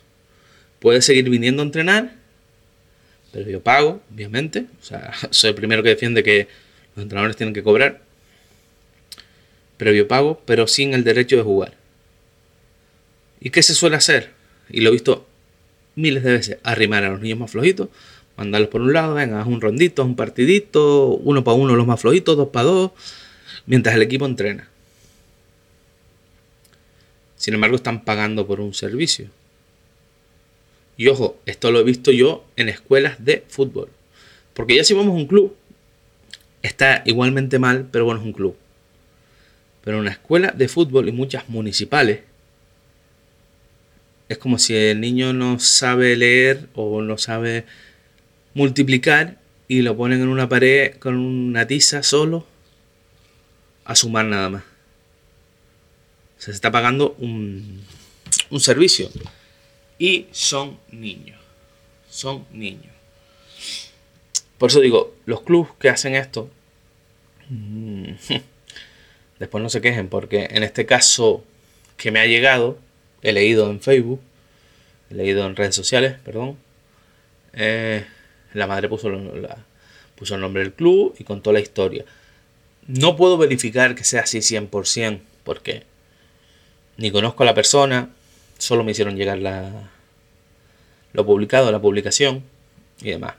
Puede 0.78 1.02
seguir 1.02 1.28
viniendo 1.30 1.62
a 1.62 1.64
entrenar, 1.66 2.12
pero 3.32 3.50
yo 3.50 3.60
pago, 3.60 4.02
obviamente. 4.12 4.66
O 4.80 4.84
sea, 4.84 5.12
soy 5.30 5.50
el 5.50 5.56
primero 5.56 5.82
que 5.82 5.88
defiende 5.90 6.22
que 6.22 6.46
los 6.94 7.02
entrenadores 7.02 7.36
tienen 7.36 7.54
que 7.54 7.62
cobrar. 7.64 8.02
Previo 9.76 10.08
pago, 10.08 10.40
pero 10.46 10.66
sin 10.66 10.94
el 10.94 11.04
derecho 11.04 11.36
de 11.36 11.42
jugar. 11.42 11.74
¿Y 13.40 13.50
qué 13.50 13.62
se 13.62 13.74
suele 13.74 13.96
hacer? 13.96 14.32
Y 14.70 14.80
lo 14.80 14.90
he 14.90 14.92
visto 14.92 15.26
miles 15.96 16.22
de 16.22 16.32
veces. 16.32 16.58
Arrimar 16.62 17.04
a 17.04 17.10
los 17.10 17.20
niños 17.20 17.38
más 17.38 17.50
flojitos, 17.50 17.88
mandarlos 18.36 18.70
por 18.70 18.80
un 18.80 18.92
lado, 18.92 19.14
venga, 19.14 19.40
haz 19.40 19.46
un 19.46 19.60
rondito, 19.60 20.02
haz 20.02 20.08
un 20.08 20.16
partidito, 20.16 21.08
uno 21.08 21.44
para 21.44 21.56
uno 21.56 21.76
los 21.76 21.86
más 21.86 22.00
flojitos, 22.00 22.36
dos 22.36 22.48
para 22.48 22.66
dos, 22.66 22.92
mientras 23.66 23.94
el 23.94 24.02
equipo 24.02 24.26
entrena. 24.26 24.68
Sin 27.36 27.54
embargo, 27.54 27.76
están 27.76 28.04
pagando 28.04 28.46
por 28.46 28.60
un 28.60 28.72
servicio. 28.72 29.28
Y 30.96 31.08
ojo, 31.08 31.36
esto 31.44 31.70
lo 31.70 31.80
he 31.80 31.84
visto 31.84 32.12
yo 32.12 32.44
en 32.56 32.68
escuelas 32.68 33.22
de 33.24 33.44
fútbol. 33.48 33.88
Porque 34.54 34.76
ya 34.76 34.84
si 34.84 34.94
vamos 34.94 35.12
a 35.12 35.16
un 35.16 35.26
club, 35.26 35.54
está 36.62 37.02
igualmente 37.04 37.58
mal, 37.58 37.88
pero 37.90 38.04
bueno, 38.04 38.20
es 38.20 38.26
un 38.26 38.32
club. 38.32 38.56
Pero 39.84 39.98
en 39.98 40.02
una 40.02 40.12
escuela 40.12 40.50
de 40.50 40.66
fútbol 40.66 41.08
y 41.08 41.12
muchas 41.12 41.48
municipales, 41.48 42.20
es 44.28 44.38
como 44.38 44.58
si 44.58 44.74
el 44.74 45.00
niño 45.00 45.34
no 45.34 45.60
sabe 45.60 46.16
leer 46.16 46.68
o 46.74 47.02
no 47.02 47.18
sabe 47.18 47.66
multiplicar 48.54 49.38
y 49.68 49.82
lo 49.82 49.94
ponen 49.96 50.22
en 50.22 50.28
una 50.28 50.48
pared 50.48 50.96
con 50.96 51.16
una 51.16 51.66
tiza 51.66 52.02
solo 52.02 52.46
a 53.84 53.94
sumar 53.94 54.24
nada 54.24 54.48
más. 54.48 54.62
O 54.62 56.40
sea, 56.40 56.46
se 56.46 56.52
está 56.52 56.72
pagando 56.72 57.14
un, 57.18 57.82
un 58.50 58.60
servicio. 58.60 59.10
Y 59.98 60.26
son 60.32 60.78
niños. 60.90 61.38
Son 62.08 62.46
niños. 62.52 62.92
Por 64.58 64.70
eso 64.70 64.80
digo, 64.80 65.14
los 65.26 65.42
clubes 65.42 65.72
que 65.78 65.90
hacen 65.90 66.14
esto, 66.14 66.48
mm, 67.50 68.12
después 69.44 69.62
no 69.62 69.68
se 69.68 69.80
quejen, 69.80 70.08
porque 70.08 70.48
en 70.50 70.62
este 70.62 70.86
caso 70.86 71.44
que 71.96 72.10
me 72.10 72.20
ha 72.20 72.26
llegado, 72.26 72.78
he 73.22 73.32
leído 73.32 73.70
en 73.70 73.80
Facebook, 73.80 74.20
he 75.10 75.14
leído 75.14 75.46
en 75.46 75.54
redes 75.54 75.74
sociales, 75.74 76.16
perdón, 76.24 76.56
eh, 77.52 78.06
la 78.54 78.66
madre 78.66 78.88
puso, 78.88 79.08
el 79.08 80.40
nombre 80.40 80.62
del 80.62 80.72
club 80.72 81.14
y 81.18 81.24
contó 81.24 81.52
la 81.52 81.60
historia. 81.60 82.04
No 82.86 83.16
puedo 83.16 83.36
verificar 83.36 83.94
que 83.94 84.04
sea 84.04 84.22
así 84.22 84.38
100%, 84.38 85.20
porque 85.44 85.84
ni 86.96 87.10
conozco 87.10 87.42
a 87.42 87.46
la 87.46 87.54
persona, 87.54 88.10
solo 88.56 88.82
me 88.82 88.92
hicieron 88.92 89.16
llegar 89.16 89.38
la, 89.38 89.90
lo 91.12 91.26
publicado, 91.26 91.70
la 91.70 91.80
publicación 91.80 92.44
y 93.02 93.10
demás. 93.10 93.34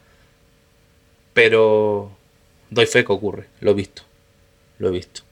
Pero 1.33 2.11
doy 2.69 2.85
fe 2.85 3.03
que 3.03 3.11
ocurre, 3.11 3.47
lo 3.59 3.71
he 3.71 3.73
visto, 3.73 4.03
lo 4.77 4.89
he 4.89 4.91
visto. 4.91 5.24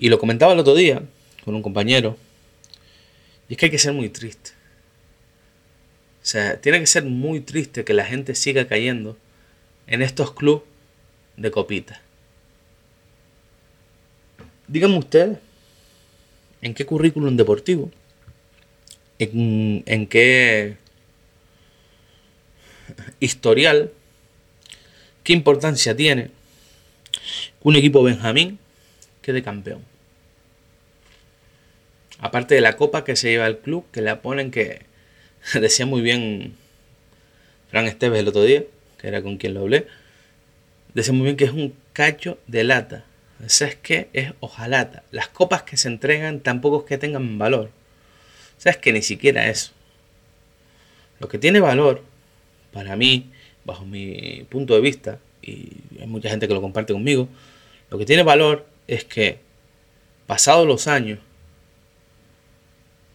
Y 0.00 0.08
lo 0.08 0.18
comentaba 0.18 0.54
el 0.54 0.58
otro 0.58 0.74
día 0.74 1.02
con 1.44 1.54
un 1.54 1.60
compañero, 1.60 2.16
y 3.50 3.52
es 3.52 3.58
que 3.58 3.66
hay 3.66 3.70
que 3.70 3.78
ser 3.78 3.92
muy 3.92 4.08
triste. 4.08 4.52
O 6.22 6.26
sea, 6.26 6.58
tiene 6.58 6.80
que 6.80 6.86
ser 6.86 7.04
muy 7.04 7.40
triste 7.40 7.84
que 7.84 7.92
la 7.92 8.06
gente 8.06 8.34
siga 8.34 8.66
cayendo 8.66 9.18
en 9.86 10.00
estos 10.00 10.32
clubes 10.32 10.62
de 11.36 11.50
copitas. 11.50 12.00
Díganme 14.68 14.96
ustedes, 14.96 15.38
¿en 16.62 16.72
qué 16.72 16.86
currículum 16.86 17.36
deportivo? 17.36 17.90
¿En, 19.18 20.06
qué 20.06 20.78
historial? 23.18 23.92
¿Qué 25.24 25.34
importancia 25.34 25.94
tiene 25.94 26.30
un 27.62 27.76
equipo 27.76 28.02
Benjamín 28.02 28.58
quede 29.20 29.42
campeón? 29.42 29.89
Aparte 32.20 32.54
de 32.54 32.60
la 32.60 32.76
copa 32.76 33.04
que 33.04 33.16
se 33.16 33.30
lleva 33.30 33.46
el 33.46 33.58
club, 33.58 33.84
que 33.92 34.02
la 34.02 34.20
ponen 34.22 34.50
que 34.50 34.82
decía 35.54 35.86
muy 35.86 36.02
bien 36.02 36.54
Fran 37.70 37.86
Esteves 37.86 38.20
el 38.20 38.28
otro 38.28 38.42
día, 38.42 38.64
que 38.98 39.08
era 39.08 39.22
con 39.22 39.38
quien 39.38 39.54
lo 39.54 39.60
hablé, 39.60 39.86
decía 40.94 41.12
muy 41.12 41.24
bien 41.24 41.36
que 41.36 41.44
es 41.44 41.52
un 41.52 41.74
cacho 41.92 42.38
de 42.46 42.64
lata. 42.64 43.04
¿Sabes 43.46 43.76
qué? 43.76 44.08
Es 44.12 44.32
hojalata. 44.40 45.02
Las 45.12 45.28
copas 45.28 45.62
que 45.62 45.78
se 45.78 45.88
entregan 45.88 46.40
tampoco 46.40 46.80
es 46.80 46.84
que 46.84 46.98
tengan 46.98 47.38
valor. 47.38 47.70
¿Sabes 48.58 48.76
que 48.76 48.92
Ni 48.92 49.00
siquiera 49.00 49.48
eso. 49.48 49.72
Lo 51.20 51.28
que 51.28 51.38
tiene 51.38 51.60
valor, 51.60 52.02
para 52.72 52.96
mí, 52.96 53.30
bajo 53.64 53.84
mi 53.84 54.46
punto 54.48 54.74
de 54.74 54.80
vista, 54.80 55.18
y 55.42 55.68
hay 55.98 56.06
mucha 56.06 56.30
gente 56.30 56.48
que 56.48 56.54
lo 56.54 56.60
comparte 56.60 56.92
conmigo, 56.92 57.28
lo 57.90 57.98
que 57.98 58.06
tiene 58.06 58.22
valor 58.22 58.66
es 58.86 59.04
que, 59.04 59.38
pasados 60.26 60.66
los 60.66 60.86
años, 60.86 61.18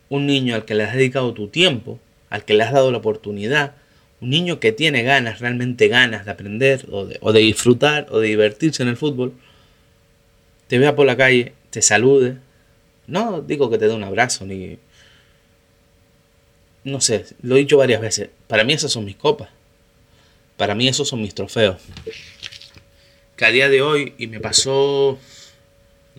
un 0.09 0.25
niño 0.25 0.55
al 0.55 0.65
que 0.65 0.75
le 0.75 0.83
has 0.83 0.95
dedicado 0.95 1.33
tu 1.33 1.47
tiempo, 1.47 1.99
al 2.29 2.45
que 2.45 2.53
le 2.53 2.63
has 2.63 2.73
dado 2.73 2.91
la 2.91 2.97
oportunidad, 2.99 3.75
Un 4.21 4.29
niño 4.29 4.59
que 4.61 4.71
tiene 4.71 5.03
ganas, 5.03 5.39
realmente 5.39 5.89
ganas 5.89 6.25
de 6.25 6.31
aprender 6.31 6.85
o 6.89 7.05
de, 7.05 7.39
disfrutar 7.41 8.07
o 8.09 8.19
de 8.19 8.29
divertirse 8.29 8.81
en 8.81 8.89
el 8.89 8.97
fútbol, 8.97 9.33
te 10.67 10.79
vea 10.79 10.95
por 10.95 11.05
la 11.05 11.17
calle, 11.17 11.53
te 11.69 11.81
salude. 11.81 12.37
No 13.07 13.41
digo 13.41 13.69
que 13.69 13.77
te 13.77 13.87
dé 13.87 13.93
un 13.93 14.03
abrazo 14.03 14.45
ni... 14.45 14.79
No 16.85 17.01
sé, 17.01 17.25
lo 17.41 17.55
he 17.55 17.59
dicho 17.59 17.77
varias 17.77 17.99
veces. 18.01 18.29
Para 18.47 18.63
mí 18.63 18.73
esas 18.73 18.91
son 18.91 19.05
mis 19.05 19.17
copas. 19.17 19.49
Para 20.57 20.75
mí 20.75 20.87
esos 20.87 21.07
son 21.07 21.21
mis 21.21 21.35
trofeos. 21.35 21.77
Que 23.35 23.45
a 23.45 23.51
día 23.51 23.69
de 23.69 23.81
hoy, 23.81 24.13
y 24.17 24.27
me 24.27 24.39
pasó, 24.39 25.19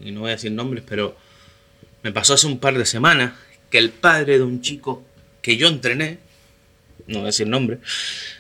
y 0.01 0.11
no 0.11 0.21
voy 0.21 0.31
a 0.31 0.33
decir 0.33 0.53
nombres, 0.53 0.85
pero 0.87 1.17
me 2.03 2.13
pasó 2.13 2.35
hace 2.35 2.47
un 2.47 2.59
par 2.59 2.77
de 2.77 2.85
semanas, 2.85 3.33
que 3.77 3.81
el 3.81 3.91
padre 3.91 4.39
de 4.39 4.43
un 4.43 4.63
chico 4.63 5.05
que 5.43 5.59
yo 5.59 5.69
entrené, 5.69 6.17
no 7.09 7.19
voy 7.19 7.25
a 7.25 7.27
decir 7.27 7.47
nombre, 7.47 7.77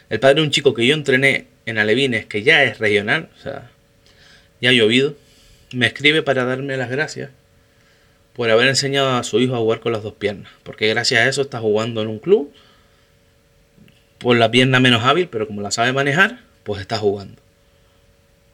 el 0.08 0.18
padre 0.18 0.36
de 0.36 0.40
un 0.46 0.50
chico 0.50 0.72
que 0.72 0.86
yo 0.86 0.94
entrené 0.94 1.46
en 1.66 1.76
Alevines, 1.76 2.24
que 2.24 2.42
ya 2.42 2.62
es 2.64 2.78
regional, 2.78 3.28
o 3.38 3.42
sea, 3.42 3.70
ya 4.62 4.70
ha 4.70 4.72
llovido, 4.72 5.14
me 5.72 5.88
escribe 5.88 6.22
para 6.22 6.46
darme 6.46 6.78
las 6.78 6.88
gracias 6.88 7.28
por 8.32 8.48
haber 8.48 8.66
enseñado 8.66 9.10
a 9.10 9.24
su 9.24 9.38
hijo 9.38 9.54
a 9.54 9.58
jugar 9.58 9.80
con 9.80 9.92
las 9.92 10.02
dos 10.02 10.14
piernas. 10.14 10.50
Porque 10.62 10.88
gracias 10.88 11.20
a 11.20 11.28
eso 11.28 11.42
está 11.42 11.60
jugando 11.60 12.00
en 12.00 12.08
un 12.08 12.18
club, 12.18 12.50
por 14.16 14.38
la 14.38 14.50
pierna 14.50 14.80
menos 14.80 15.04
hábil, 15.04 15.28
pero 15.28 15.46
como 15.46 15.60
la 15.60 15.70
sabe 15.70 15.92
manejar, 15.92 16.40
pues 16.64 16.80
está 16.80 16.96
jugando. 16.96 17.42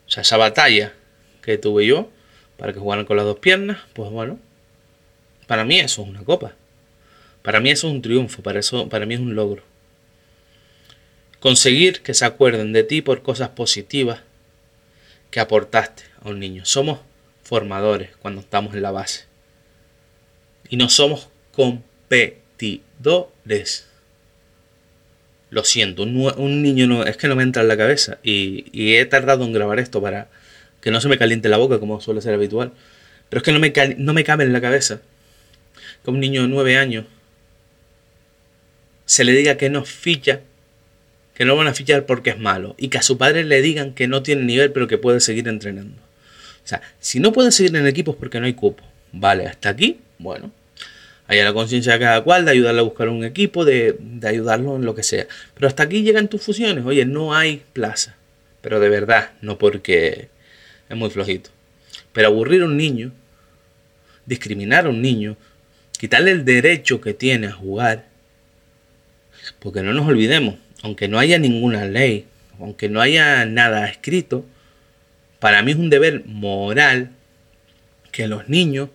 O 0.08 0.10
sea, 0.10 0.22
esa 0.22 0.36
batalla 0.36 0.94
que 1.42 1.58
tuve 1.58 1.86
yo 1.86 2.10
para 2.56 2.72
que 2.72 2.80
jugaran 2.80 3.04
con 3.04 3.16
las 3.16 3.26
dos 3.26 3.38
piernas, 3.38 3.78
pues 3.92 4.10
bueno, 4.10 4.40
para 5.46 5.64
mí 5.64 5.78
eso 5.78 6.02
es 6.02 6.08
una 6.08 6.24
copa. 6.24 6.56
Para 7.42 7.60
mí 7.60 7.70
eso 7.70 7.88
es 7.88 7.94
un 7.94 8.02
triunfo, 8.02 8.42
para, 8.42 8.60
eso, 8.60 8.88
para 8.88 9.06
mí 9.06 9.14
es 9.14 9.20
un 9.20 9.34
logro. 9.34 9.62
Conseguir 11.40 12.02
que 12.02 12.14
se 12.14 12.24
acuerden 12.24 12.72
de 12.72 12.84
ti 12.84 13.02
por 13.02 13.22
cosas 13.22 13.50
positivas 13.50 14.20
que 15.32 15.40
aportaste 15.40 16.04
a 16.22 16.28
un 16.28 16.38
niño. 16.38 16.64
Somos 16.64 17.00
formadores 17.42 18.10
cuando 18.20 18.42
estamos 18.42 18.74
en 18.74 18.82
la 18.82 18.92
base. 18.92 19.24
Y 20.68 20.76
no 20.76 20.88
somos 20.88 21.30
competidores. 21.50 23.88
Lo 25.50 25.64
siento, 25.64 26.04
un, 26.04 26.62
niño 26.62 26.86
no, 26.86 27.04
es 27.04 27.16
que 27.16 27.26
no 27.28 27.34
me 27.34 27.42
entra 27.42 27.62
en 27.62 27.68
la 27.68 27.76
cabeza. 27.76 28.18
Y, 28.22 28.94
he 28.94 29.04
tardado 29.04 29.44
en 29.44 29.52
grabar 29.52 29.80
esto 29.80 30.00
para 30.00 30.28
que 30.80 30.92
no 30.92 31.00
se 31.00 31.08
me 31.08 31.18
caliente 31.18 31.48
la 31.48 31.56
boca 31.56 31.80
como 31.80 32.00
suele 32.00 32.22
ser 32.22 32.34
habitual. 32.34 32.72
Pero 33.28 33.38
es 33.38 33.44
que 33.44 33.52
no 33.52 33.58
me, 33.58 33.72
no 33.98 34.14
me 34.14 34.24
cabe 34.24 34.44
en 34.44 34.52
la 34.52 34.60
cabeza 34.60 35.00
que 36.04 36.10
un 36.10 36.20
niño 36.20 36.42
de 36.42 36.48
9 36.48 36.76
años 36.76 37.06
se 39.12 39.24
le 39.24 39.32
diga 39.32 39.58
que 39.58 39.68
no 39.68 39.84
ficha, 39.84 40.40
que 41.34 41.44
no 41.44 41.54
van 41.54 41.66
a 41.66 41.74
fichar 41.74 42.06
porque 42.06 42.30
es 42.30 42.38
malo. 42.38 42.74
Y 42.78 42.88
que 42.88 42.96
a 42.96 43.02
su 43.02 43.18
padre 43.18 43.44
le 43.44 43.60
digan 43.60 43.92
que 43.92 44.08
no 44.08 44.22
tiene 44.22 44.42
nivel 44.44 44.72
pero 44.72 44.88
que 44.88 44.96
puede 44.96 45.20
seguir 45.20 45.48
entrenando. 45.48 46.00
O 46.64 46.66
sea, 46.66 46.80
si 46.98 47.20
no 47.20 47.30
puede 47.30 47.52
seguir 47.52 47.76
en 47.76 47.86
equipos 47.86 48.16
porque 48.16 48.40
no 48.40 48.46
hay 48.46 48.54
cupo. 48.54 48.82
Vale, 49.12 49.46
hasta 49.46 49.68
aquí, 49.68 50.00
bueno, 50.16 50.50
haya 51.26 51.44
la 51.44 51.52
conciencia 51.52 51.92
de 51.92 51.98
cada 51.98 52.22
cual, 52.24 52.46
de 52.46 52.52
ayudarle 52.52 52.80
a 52.80 52.84
buscar 52.84 53.10
un 53.10 53.22
equipo, 53.22 53.66
de, 53.66 53.98
de, 54.00 54.28
ayudarlo 54.28 54.76
en 54.76 54.86
lo 54.86 54.94
que 54.94 55.02
sea. 55.02 55.26
Pero 55.52 55.68
hasta 55.68 55.82
aquí 55.82 56.00
llegan 56.02 56.28
tus 56.28 56.40
fusiones. 56.40 56.86
Oye, 56.86 57.04
no 57.04 57.34
hay 57.34 57.60
plaza. 57.74 58.16
Pero 58.62 58.80
de 58.80 58.88
verdad, 58.88 59.32
no 59.42 59.58
porque 59.58 60.30
es 60.88 60.96
muy 60.96 61.10
flojito. 61.10 61.50
Pero 62.14 62.28
aburrir 62.28 62.62
a 62.62 62.64
un 62.64 62.78
niño, 62.78 63.12
discriminar 64.24 64.86
a 64.86 64.88
un 64.88 65.02
niño, 65.02 65.36
quitarle 65.98 66.30
el 66.30 66.46
derecho 66.46 67.02
que 67.02 67.12
tiene 67.12 67.48
a 67.48 67.52
jugar, 67.52 68.10
porque 69.62 69.82
no 69.82 69.92
nos 69.92 70.08
olvidemos, 70.08 70.56
aunque 70.82 71.06
no 71.06 71.18
haya 71.18 71.38
ninguna 71.38 71.84
ley, 71.84 72.26
aunque 72.58 72.88
no 72.88 73.00
haya 73.00 73.46
nada 73.46 73.88
escrito, 73.88 74.44
para 75.38 75.62
mí 75.62 75.70
es 75.70 75.78
un 75.78 75.88
deber 75.88 76.24
moral 76.26 77.10
que 78.10 78.26
los 78.26 78.48
niños 78.48 78.90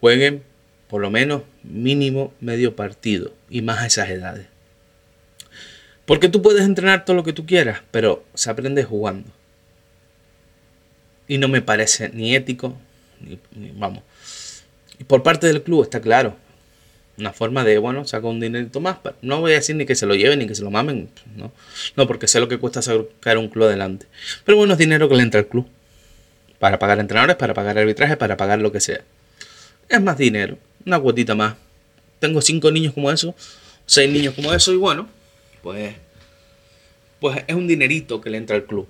jueguen 0.00 0.42
por 0.88 1.00
lo 1.00 1.10
menos 1.10 1.42
mínimo 1.62 2.34
medio 2.40 2.76
partido 2.76 3.32
y 3.48 3.62
más 3.62 3.80
a 3.80 3.86
esas 3.86 4.10
edades. 4.10 4.46
Porque 6.04 6.28
tú 6.28 6.42
puedes 6.42 6.62
entrenar 6.62 7.04
todo 7.04 7.16
lo 7.16 7.24
que 7.24 7.32
tú 7.32 7.46
quieras, 7.46 7.80
pero 7.90 8.24
se 8.34 8.50
aprende 8.50 8.84
jugando. 8.84 9.30
Y 11.28 11.38
no 11.38 11.48
me 11.48 11.62
parece 11.62 12.10
ni 12.10 12.34
ético, 12.34 12.76
ni, 13.20 13.38
ni, 13.54 13.70
vamos. 13.70 14.02
Y 14.98 15.04
por 15.04 15.22
parte 15.22 15.46
del 15.46 15.62
club 15.62 15.84
está 15.84 16.00
claro. 16.00 16.36
Una 17.20 17.32
forma 17.32 17.64
de, 17.64 17.78
bueno, 17.78 18.04
saca 18.04 18.26
un 18.26 18.40
dinerito 18.40 18.80
más. 18.80 18.96
No 19.22 19.40
voy 19.40 19.52
a 19.52 19.56
decir 19.56 19.76
ni 19.76 19.86
que 19.86 19.94
se 19.94 20.06
lo 20.06 20.14
lleven 20.14 20.40
ni 20.40 20.46
que 20.46 20.54
se 20.54 20.62
lo 20.62 20.70
mamen. 20.70 21.08
No, 21.36 21.52
no 21.96 22.06
porque 22.06 22.26
sé 22.26 22.40
lo 22.40 22.48
que 22.48 22.58
cuesta 22.58 22.82
sacar 22.82 23.38
un 23.38 23.48
club 23.48 23.64
adelante. 23.66 24.06
Pero 24.44 24.56
bueno, 24.56 24.72
es 24.72 24.78
dinero 24.78 25.08
que 25.08 25.16
le 25.16 25.22
entra 25.22 25.40
al 25.40 25.46
club. 25.46 25.68
Para 26.58 26.78
pagar 26.78 26.98
entrenadores, 26.98 27.36
para 27.36 27.54
pagar 27.54 27.78
arbitraje, 27.78 28.16
para 28.16 28.36
pagar 28.36 28.60
lo 28.60 28.72
que 28.72 28.80
sea. 28.80 29.02
Es 29.88 30.00
más 30.00 30.18
dinero 30.18 30.58
una 30.86 31.00
cuotita 31.00 31.34
más. 31.34 31.56
Tengo 32.18 32.40
cinco 32.40 32.70
niños 32.70 32.92
como 32.92 33.10
eso, 33.10 33.34
seis 33.86 34.10
niños 34.10 34.34
como 34.34 34.52
eso, 34.52 34.72
y 34.72 34.76
bueno, 34.76 35.08
pues, 35.62 35.94
pues 37.18 37.44
es 37.46 37.54
un 37.54 37.66
dinerito 37.66 38.20
que 38.20 38.30
le 38.30 38.38
entra 38.38 38.56
al 38.56 38.64
club. 38.64 38.86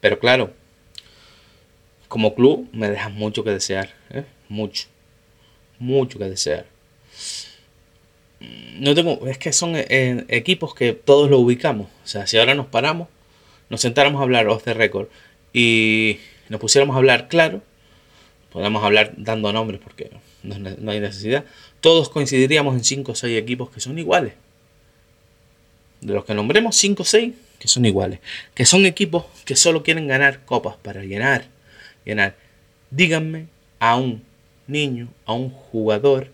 Pero 0.00 0.18
claro, 0.18 0.52
como 2.08 2.34
club 2.34 2.68
me 2.72 2.90
deja 2.90 3.08
mucho 3.08 3.44
que 3.44 3.50
desear, 3.50 3.94
¿eh? 4.10 4.24
mucho, 4.48 4.88
mucho 5.78 6.18
que 6.18 6.28
desear. 6.28 6.66
No 8.40 8.94
tengo, 8.94 9.26
es 9.26 9.38
que 9.38 9.52
son 9.52 9.74
eh, 9.76 10.24
equipos 10.28 10.74
que 10.74 10.92
todos 10.92 11.30
lo 11.30 11.38
ubicamos. 11.38 11.88
O 12.04 12.06
sea, 12.06 12.26
si 12.26 12.36
ahora 12.36 12.54
nos 12.54 12.66
paramos, 12.66 13.08
nos 13.70 13.80
sentáramos 13.80 14.20
a 14.20 14.24
hablar 14.24 14.48
off 14.48 14.64
the 14.64 14.74
record 14.74 15.08
y 15.52 16.18
nos 16.48 16.60
pusiéramos 16.60 16.94
a 16.94 16.98
hablar 16.98 17.28
claro, 17.28 17.62
podemos 18.52 18.84
hablar 18.84 19.14
dando 19.16 19.52
nombres 19.52 19.80
porque 19.82 20.10
no, 20.42 20.90
hay 20.90 21.00
necesidad, 21.00 21.44
todos 21.80 22.08
coincidiríamos 22.08 22.74
en 22.74 22.84
5 22.84 23.12
o 23.12 23.14
6 23.14 23.38
equipos 23.38 23.70
que 23.70 23.80
son 23.80 23.98
iguales. 23.98 24.34
De 26.00 26.12
los 26.12 26.24
que 26.24 26.34
nombremos, 26.34 26.76
5 26.76 27.02
o 27.02 27.06
6 27.06 27.34
que 27.58 27.68
son 27.68 27.86
iguales. 27.86 28.20
Que 28.54 28.66
son 28.66 28.84
equipos 28.84 29.24
que 29.44 29.56
solo 29.56 29.82
quieren 29.82 30.06
ganar 30.06 30.44
copas 30.44 30.76
para 30.76 31.02
llenar, 31.02 31.46
llenar. 32.04 32.36
Díganme 32.90 33.46
a 33.78 33.96
un 33.96 34.22
niño, 34.66 35.08
a 35.24 35.32
un 35.32 35.50
jugador, 35.50 36.30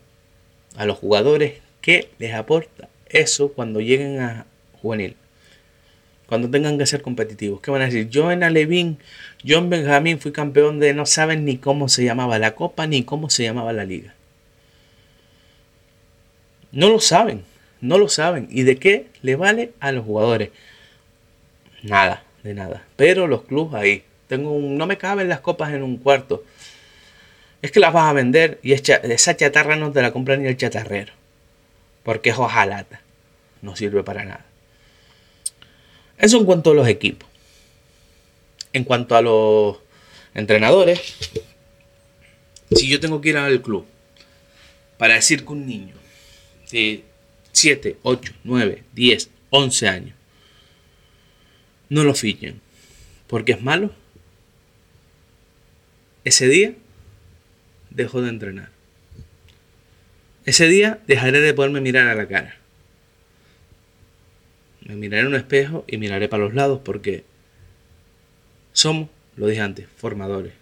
a 0.76 0.84
los 0.86 0.98
jugadores, 0.98 1.54
¿qué 1.80 2.10
les 2.18 2.34
aporta 2.34 2.88
eso 3.08 3.52
cuando 3.52 3.80
lleguen 3.80 4.20
a 4.20 4.46
juvenil? 4.80 5.16
Cuando 6.26 6.48
tengan 6.48 6.78
que 6.78 6.86
ser 6.86 7.02
competitivos. 7.02 7.60
¿Qué 7.60 7.70
van 7.70 7.82
a 7.82 7.86
decir? 7.86 8.08
Yo 8.08 8.30
en 8.30 8.44
Alevín, 8.44 8.98
yo 9.42 9.58
en 9.58 9.68
Benjamín 9.68 10.20
fui 10.20 10.30
campeón 10.30 10.78
de 10.78 10.94
no 10.94 11.04
saben 11.06 11.44
ni 11.44 11.58
cómo 11.58 11.88
se 11.88 12.04
llamaba 12.04 12.38
la 12.38 12.54
copa 12.54 12.86
ni 12.86 13.02
cómo 13.02 13.30
se 13.30 13.42
llamaba 13.42 13.72
la 13.72 13.84
liga. 13.84 14.14
No 16.72 16.88
lo 16.88 17.00
saben, 17.00 17.42
no 17.80 17.98
lo 17.98 18.08
saben. 18.08 18.46
¿Y 18.50 18.62
de 18.62 18.76
qué 18.76 19.06
le 19.22 19.34
vale 19.34 19.72
a 19.80 19.90
los 19.90 20.04
jugadores? 20.04 20.50
Nada, 21.82 22.22
de 22.42 22.54
nada. 22.54 22.84
Pero 22.96 23.26
los 23.26 23.42
clubes 23.42 23.74
ahí. 23.74 24.04
Tengo 24.28 24.52
un, 24.52 24.78
no 24.78 24.86
me 24.86 24.98
caben 24.98 25.28
las 25.28 25.40
copas 25.40 25.72
en 25.72 25.82
un 25.82 25.96
cuarto. 25.96 26.44
Es 27.62 27.72
que 27.72 27.80
las 27.80 27.92
vas 27.92 28.08
a 28.08 28.12
vender 28.12 28.58
y 28.62 28.72
esa 28.72 29.36
chatarra 29.36 29.76
no 29.76 29.92
te 29.92 30.02
la 30.02 30.12
compra 30.12 30.36
ni 30.36 30.46
el 30.46 30.56
chatarrero. 30.56 31.12
Porque 32.02 32.30
es 32.30 32.38
hojalata. 32.38 33.02
No 33.62 33.76
sirve 33.76 34.02
para 34.02 34.24
nada. 34.24 34.46
Eso 36.18 36.38
en 36.38 36.44
cuanto 36.44 36.70
a 36.70 36.74
los 36.74 36.88
equipos. 36.88 37.28
En 38.72 38.84
cuanto 38.84 39.16
a 39.16 39.22
los 39.22 39.78
entrenadores, 40.34 41.00
si 42.76 42.88
yo 42.88 43.00
tengo 43.00 43.20
que 43.20 43.30
ir 43.30 43.36
al 43.36 43.60
club 43.60 43.86
para 44.96 45.14
decir 45.14 45.44
que 45.44 45.52
un 45.52 45.66
niño 45.66 45.94
de 46.70 47.04
7, 47.52 47.98
8, 48.02 48.32
9, 48.44 48.84
10, 48.92 49.30
11 49.50 49.88
años 49.88 50.16
no 51.88 52.04
lo 52.04 52.14
fichen 52.14 52.60
porque 53.26 53.52
es 53.52 53.62
malo, 53.62 53.92
ese 56.24 56.48
día 56.48 56.74
dejo 57.90 58.22
de 58.22 58.30
entrenar. 58.30 58.70
Ese 60.44 60.66
día 60.68 61.00
dejaré 61.06 61.40
de 61.40 61.54
poderme 61.54 61.80
mirar 61.80 62.08
a 62.08 62.14
la 62.14 62.26
cara. 62.26 62.56
Me 64.82 64.96
miraré 64.96 65.22
en 65.22 65.28
un 65.28 65.36
espejo 65.36 65.84
y 65.86 65.98
miraré 65.98 66.28
para 66.28 66.44
los 66.44 66.54
lados 66.54 66.80
porque 66.84 67.24
somos, 68.72 69.08
lo 69.36 69.46
dije 69.46 69.60
antes, 69.60 69.86
formadores. 69.96 70.52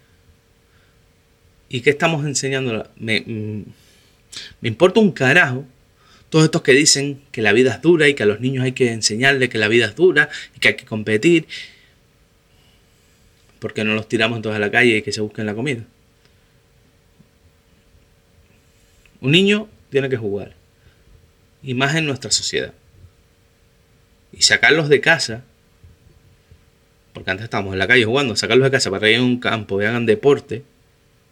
¿Y 1.69 1.81
qué 1.81 1.91
estamos 1.91 2.25
enseñando? 2.25 2.89
Me, 2.97 3.21
mm, 3.21 3.63
me 4.61 4.69
importa 4.69 4.99
un 4.99 5.11
carajo 5.11 5.65
todos 6.29 6.45
estos 6.45 6.61
que 6.61 6.73
dicen 6.73 7.21
que 7.31 7.41
la 7.41 7.53
vida 7.53 7.73
es 7.73 7.81
dura 7.81 8.07
y 8.07 8.13
que 8.13 8.23
a 8.23 8.25
los 8.25 8.39
niños 8.39 8.63
hay 8.63 8.73
que 8.73 8.91
enseñarle 8.91 9.49
que 9.49 9.57
la 9.57 9.67
vida 9.67 9.87
es 9.87 9.95
dura 9.95 10.29
y 10.55 10.59
que 10.59 10.69
hay 10.69 10.75
que 10.75 10.85
competir. 10.85 11.47
Porque 13.59 13.83
no 13.83 13.95
los 13.95 14.07
tiramos 14.07 14.41
todos 14.41 14.55
a 14.55 14.59
la 14.59 14.69
calle 14.69 14.97
y 14.97 15.01
que 15.01 15.11
se 15.11 15.21
busquen 15.21 15.45
la 15.45 15.55
comida. 15.55 15.83
Un 19.21 19.31
niño 19.31 19.67
tiene 19.89 20.09
que 20.09 20.17
jugar. 20.17 20.55
Y 21.61 21.73
más 21.73 21.95
en 21.95 22.05
nuestra 22.05 22.31
sociedad. 22.31 22.73
y 24.31 24.43
sacarlos 24.43 24.89
de 24.89 25.01
casa, 25.01 25.43
porque 27.13 27.31
antes 27.31 27.45
estábamos 27.45 27.73
en 27.73 27.79
la 27.79 27.87
calle 27.87 28.05
jugando, 28.05 28.35
sacarlos 28.35 28.65
de 28.65 28.71
casa 28.71 28.91
para 28.91 29.09
ir 29.09 29.17
a 29.17 29.23
un 29.23 29.39
campo 29.39 29.81
y 29.81 29.85
hagan 29.85 30.05
deporte, 30.05 30.63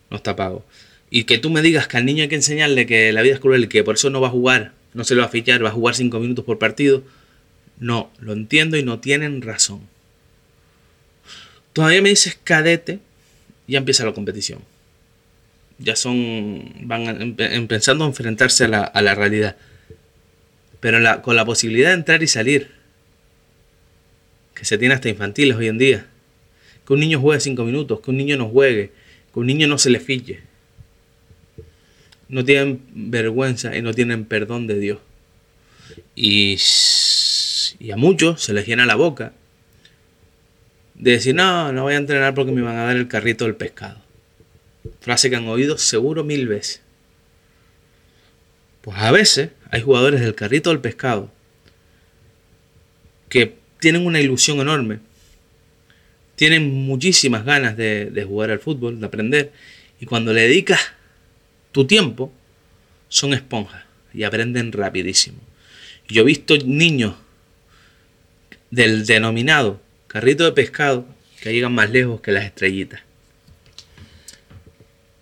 no 0.10 0.18
está 0.18 0.36
pago. 0.36 0.66
Y 1.10 1.24
que 1.26 1.38
tú 1.38 1.50
me 1.50 1.62
digas 1.62 1.88
que 1.88 1.98
al 1.98 2.06
niño 2.06 2.24
hay 2.24 2.28
que 2.30 2.36
enseñarle 2.36 2.86
que 2.86 3.14
la 3.14 3.22
vida 3.22 3.36
es 3.36 3.40
cruel 3.40 3.66
y 3.66 3.68
que 3.68 3.84
por 3.84 3.96
eso 3.96 4.10
no 4.10 4.20
va 4.20 4.28
a 4.28 4.32
jugar, 4.32 4.74
no 4.94 5.04
se 5.04 5.16
lo 5.16 5.22
va 5.22 5.28
a 5.28 5.30
fichar, 5.30 5.64
va 5.64 5.70
a 5.70 5.74
jugar 5.74 5.96
5 5.96 6.20
minutos 6.20 6.44
por 6.44 6.58
partido, 6.58 7.04
no, 7.80 8.12
lo 8.20 8.34
entiendo 8.34 8.78
y 8.78 8.84
no 8.84 9.00
tienen 9.00 9.42
razón. 9.42 9.82
Todavía 11.74 12.02
me 12.02 12.10
dices 12.10 12.38
cadete, 12.44 13.00
ya 13.68 13.78
empieza 13.78 14.04
la 14.06 14.14
competición. 14.14 14.60
Ya 15.80 15.96
son, 15.96 16.74
van 16.82 17.36
empezando 17.38 18.04
a 18.04 18.08
enfrentarse 18.08 18.66
a 18.66 18.68
la, 19.02 19.16
realidad. 19.16 19.56
Pero 20.80 21.22
con 21.22 21.36
la 21.36 21.46
posibilidad 21.46 21.90
de 21.90 21.96
entrar 21.96 22.24
y 22.24 22.28
salir, 22.28 22.72
que 24.56 24.66
se 24.66 24.78
tiene 24.78 24.96
hasta 24.96 25.10
infantiles 25.10 25.56
hoy 25.56 25.68
en 25.68 25.78
día. 25.78 26.08
Que 26.86 26.94
un 26.94 27.00
niño 27.00 27.20
juegue 27.20 27.40
5 27.40 27.64
minutos, 27.64 28.00
que 28.02 28.10
un 28.10 28.18
niño 28.18 28.38
no 28.38 28.50
juegue, 28.50 28.92
que 29.34 29.40
un 29.40 29.46
niño 29.46 29.68
no 29.68 29.78
se 29.78 29.90
le 29.90 30.00
fiche. 30.00 30.42
No 32.30 32.44
tienen 32.44 32.82
vergüenza 32.94 33.76
y 33.78 33.82
no 33.82 33.94
tienen 33.94 34.26
perdón 34.26 34.68
de 34.68 34.80
Dios. 34.80 35.00
Y, 36.16 36.58
y 37.80 37.92
a 37.92 37.98
muchos 37.98 38.42
se 38.42 38.54
les 38.54 38.66
llena 38.66 38.86
la 38.86 38.96
boca 38.96 39.34
de 40.98 41.12
decir, 41.12 41.36
no, 41.36 41.72
no 41.72 41.84
voy 41.84 41.94
a 41.94 41.98
entrenar 41.98 42.34
porque 42.34 42.52
me 42.52 42.62
van 42.62 42.76
a 42.76 42.86
dar 42.86 42.96
el 42.96 43.08
carrito 43.08 43.46
del 43.46 43.56
pescado. 43.56 44.07
Frase 45.02 45.30
que 45.30 45.36
han 45.36 45.48
oído 45.48 45.78
seguro 45.78 46.24
mil 46.24 46.48
veces. 46.48 46.82
Pues 48.82 48.98
a 48.98 49.12
veces 49.12 49.50
hay 49.70 49.82
jugadores 49.82 50.22
del 50.22 50.36
carrito 50.36 50.70
del 50.70 50.80
pescado 50.80 51.32
que 53.30 53.58
tienen 53.80 54.06
una 54.06 54.22
ilusión 54.22 54.60
enorme, 54.60 55.00
tienen 56.36 56.72
muchísimas 56.86 57.46
ganas 57.46 57.76
de, 57.76 58.26
jugar 58.28 58.52
al 58.52 58.60
fútbol, 58.60 59.00
de 59.00 59.06
aprender, 59.06 59.52
y 60.00 60.06
cuando 60.06 60.34
le 60.34 60.42
dedicas 60.42 60.80
tu 61.72 61.86
tiempo, 61.86 62.32
son 63.10 63.34
esponjas 63.34 63.84
y 64.14 64.24
aprenden 64.24 64.72
rapidísimo. 64.72 65.40
Yo 66.08 66.22
he 66.22 66.26
visto 66.26 66.56
niños 66.58 67.16
del 68.72 69.06
denominado 69.06 69.82
carrito 70.08 70.46
de 70.46 70.52
pescado 70.52 71.08
que 71.42 71.54
llegan 71.54 71.74
más 71.74 71.90
lejos 71.90 72.22
que 72.22 72.32
las 72.32 72.46
estrellitas. 72.46 73.02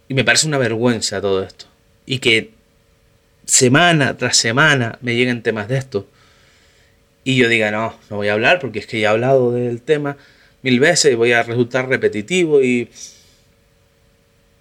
Y 0.07 0.13
me 0.13 0.23
parece 0.23 0.47
una 0.47 0.57
vergüenza 0.57 1.21
todo 1.21 1.43
esto. 1.43 1.65
Y 2.05 2.19
que 2.19 2.51
semana 3.45 4.17
tras 4.17 4.37
semana 4.37 4.97
me 5.01 5.15
lleguen 5.15 5.41
temas 5.41 5.67
de 5.67 5.77
esto. 5.77 6.07
Y 7.23 7.37
yo 7.37 7.47
diga, 7.49 7.71
no, 7.71 7.97
no 8.09 8.17
voy 8.17 8.27
a 8.27 8.33
hablar 8.33 8.59
porque 8.59 8.79
es 8.79 8.87
que 8.87 8.99
ya 8.99 9.09
he 9.09 9.11
hablado 9.11 9.51
del 9.51 9.81
tema 9.81 10.17
mil 10.61 10.79
veces 10.79 11.11
y 11.11 11.15
voy 11.15 11.31
a 11.31 11.43
resultar 11.43 11.87
repetitivo 11.87 12.61
y... 12.61 12.89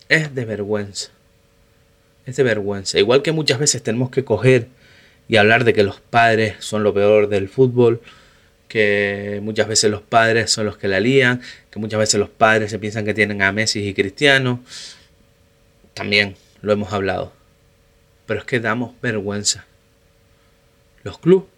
Es 0.09 0.35
de 0.35 0.45
vergüenza. 0.45 1.11
Es 2.27 2.37
de 2.37 2.43
vergüenza. 2.43 2.99
Igual 2.99 3.23
que 3.23 3.33
muchas 3.33 3.59
veces 3.59 3.83
tenemos 3.83 4.11
que 4.11 4.25
coger 4.25 4.69
y 5.29 5.37
hablar 5.37 5.65
de 5.65 5.73
que 5.73 5.83
los 5.83 6.01
padres 6.01 6.57
son 6.59 6.83
lo 6.83 6.93
peor 6.93 7.29
del 7.29 7.49
fútbol 7.49 8.01
que 8.75 9.39
muchas 9.41 9.69
veces 9.69 9.89
los 9.89 10.03
padres 10.03 10.51
son 10.51 10.67
los 10.67 10.77
que 10.77 10.89
la 10.89 10.99
lían, 10.99 11.41
que 11.71 11.79
muchas 11.79 12.01
veces 12.01 12.19
los 12.19 12.29
padres 12.29 12.73
se 12.73 12.81
piensan 12.81 13.05
que 13.05 13.15
tienen 13.15 13.41
a 13.41 13.53
Messi 13.53 13.87
y 13.87 13.95
Cristiano. 13.95 14.65
También 15.95 16.37
lo 16.61 16.73
hemos 16.73 16.93
hablado. 16.93 17.33
Pero 18.27 18.41
es 18.41 18.47
que 18.47 18.61
damos 18.61 18.93
vergüenza. 19.01 19.65
Los 21.03 21.19
clubes 21.19 21.49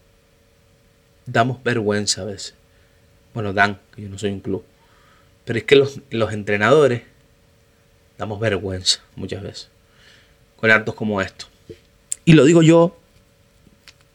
damos 1.26 1.62
vergüenza 1.62 2.22
a 2.22 2.24
veces. 2.24 2.54
Bueno, 3.34 3.52
dan, 3.52 3.80
que 3.94 4.02
yo 4.02 4.08
no 4.08 4.18
soy 4.18 4.30
un 4.30 4.40
club. 4.40 4.64
Pero 5.44 5.58
es 5.58 5.64
que 5.64 5.76
los, 5.76 6.00
los 6.10 6.32
entrenadores 6.32 7.02
damos 8.18 8.40
vergüenza 8.40 9.00
muchas 9.14 9.42
veces. 9.42 9.68
Con 10.56 10.70
actos 10.70 10.94
como 10.94 11.20
esto. 11.20 11.46
Y 12.24 12.32
lo 12.32 12.44
digo 12.44 12.62
yo, 12.62 12.96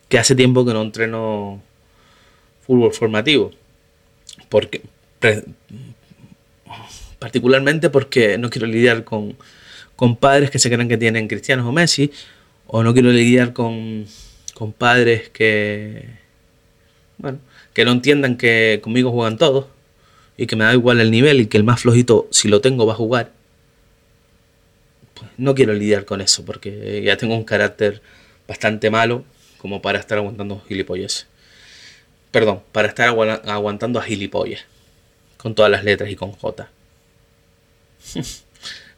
que 0.09 0.19
hace 0.19 0.35
tiempo 0.35 0.65
que 0.65 0.73
no 0.73 0.81
entreno 0.81 1.61
fútbol 2.65 2.93
formativo. 2.93 3.51
Porque, 4.49 4.81
particularmente 7.19 7.89
porque 7.89 8.37
no 8.37 8.49
quiero 8.49 8.67
lidiar 8.67 9.05
con, 9.05 9.37
con 10.01 10.15
padres 10.15 10.49
que 10.49 10.57
se 10.57 10.71
creen 10.71 10.89
que 10.89 10.97
tienen 10.97 11.27
cristianos 11.27 11.63
o 11.67 11.71
Messi, 11.71 12.11
o 12.65 12.81
no 12.81 12.91
quiero 12.91 13.11
lidiar 13.11 13.53
con, 13.53 14.07
con 14.55 14.73
padres 14.73 15.29
que, 15.29 16.09
bueno, 17.19 17.37
que 17.75 17.85
no 17.85 17.91
entiendan 17.91 18.35
que 18.35 18.79
conmigo 18.81 19.11
juegan 19.11 19.37
todos 19.37 19.67
y 20.37 20.47
que 20.47 20.55
me 20.55 20.65
da 20.65 20.73
igual 20.73 21.01
el 21.01 21.11
nivel 21.11 21.41
y 21.41 21.45
que 21.45 21.57
el 21.57 21.63
más 21.63 21.81
flojito, 21.81 22.27
si 22.31 22.47
lo 22.47 22.61
tengo, 22.61 22.87
va 22.87 22.93
a 22.93 22.95
jugar. 22.95 23.31
Pues 25.13 25.29
no 25.37 25.53
quiero 25.53 25.71
lidiar 25.71 26.03
con 26.05 26.19
eso 26.19 26.43
porque 26.45 27.03
ya 27.05 27.15
tengo 27.15 27.35
un 27.35 27.43
carácter 27.43 28.01
bastante 28.47 28.89
malo 28.89 29.23
como 29.59 29.83
para 29.83 29.99
estar 29.99 30.17
aguantando 30.17 30.63
gilipollas. 30.67 31.27
Perdón, 32.31 32.63
para 32.71 32.87
estar 32.87 33.07
aguantando 33.07 33.99
a 33.99 34.01
gilipollas. 34.01 34.65
Con 35.37 35.53
todas 35.53 35.69
las 35.69 35.83
letras 35.83 36.09
y 36.09 36.15
con 36.15 36.31
J. 36.31 36.71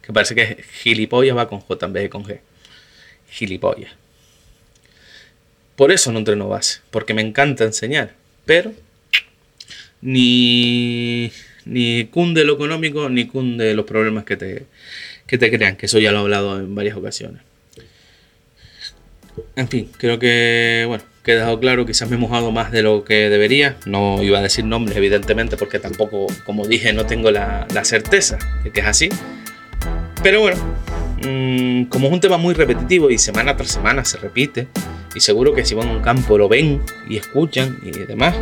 que 0.04 0.12
parece 0.12 0.34
que 0.34 0.62
gilipollas 0.82 1.36
va 1.36 1.48
con 1.48 1.60
J 1.60 1.86
en 1.86 1.92
vez 1.92 2.02
de 2.04 2.10
con 2.10 2.24
G. 2.24 2.40
Gilipollas. 3.30 3.92
Por 5.76 5.90
eso 5.90 6.12
no 6.12 6.18
entreno 6.18 6.48
base. 6.48 6.80
Porque 6.90 7.14
me 7.14 7.22
encanta 7.22 7.64
enseñar. 7.64 8.14
Pero 8.44 8.72
ni, 10.00 11.32
ni 11.64 12.04
cunde 12.06 12.44
lo 12.44 12.54
económico 12.54 13.08
ni 13.08 13.26
cunde 13.26 13.74
los 13.74 13.86
problemas 13.86 14.24
que 14.24 14.36
te, 14.36 14.66
que 15.26 15.38
te 15.38 15.50
crean. 15.50 15.76
Que 15.76 15.86
eso 15.86 15.98
ya 15.98 16.12
lo 16.12 16.18
he 16.18 16.20
hablado 16.20 16.60
en 16.60 16.74
varias 16.74 16.96
ocasiones. 16.96 17.42
En 19.56 19.68
fin, 19.68 19.90
creo 19.98 20.18
que, 20.18 20.84
bueno, 20.86 21.02
que 21.24 21.32
he 21.32 21.34
dejado 21.36 21.58
claro, 21.58 21.86
quizás 21.86 22.08
me 22.08 22.16
he 22.16 22.18
mojado 22.18 22.52
más 22.52 22.70
de 22.70 22.82
lo 22.82 23.04
que 23.04 23.30
debería. 23.30 23.76
No 23.86 24.22
iba 24.22 24.38
a 24.38 24.42
decir 24.42 24.64
nombres, 24.64 24.96
evidentemente, 24.96 25.56
porque 25.56 25.78
tampoco, 25.78 26.26
como 26.44 26.66
dije, 26.66 26.92
no 26.92 27.06
tengo 27.06 27.30
la, 27.30 27.66
certeza 27.82 28.38
de 28.62 28.70
que 28.70 28.80
es 28.80 28.86
así. 28.86 29.08
Pero 30.24 30.40
bueno, 30.40 30.56
mm, 31.22 31.84
como 31.90 32.06
es 32.06 32.12
un 32.14 32.20
tema 32.20 32.38
muy 32.38 32.54
repetitivo 32.54 33.10
y 33.10 33.18
semana 33.18 33.58
tras 33.58 33.72
semana 33.72 34.06
se 34.06 34.16
repite, 34.16 34.68
y 35.14 35.20
seguro 35.20 35.52
que 35.52 35.66
si 35.66 35.74
van 35.74 35.88
a 35.88 35.92
un 35.92 36.00
campo 36.00 36.38
lo 36.38 36.48
ven 36.48 36.80
y 37.06 37.18
escuchan 37.18 37.78
y 37.82 37.90
demás, 37.90 38.34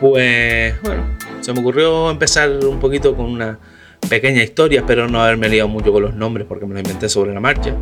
pues 0.00 0.80
bueno, 0.80 1.04
se 1.42 1.52
me 1.52 1.60
ocurrió 1.60 2.10
empezar 2.10 2.48
un 2.64 2.80
poquito 2.80 3.14
con 3.14 3.26
una 3.26 3.58
pequeña 4.08 4.42
historia, 4.42 4.80
espero 4.80 5.06
no 5.06 5.22
haberme 5.22 5.50
liado 5.50 5.68
mucho 5.68 5.92
con 5.92 6.04
los 6.04 6.14
nombres 6.14 6.46
porque 6.48 6.64
me 6.64 6.72
lo 6.72 6.80
inventé 6.80 7.10
sobre 7.10 7.34
la 7.34 7.40
marcha. 7.40 7.76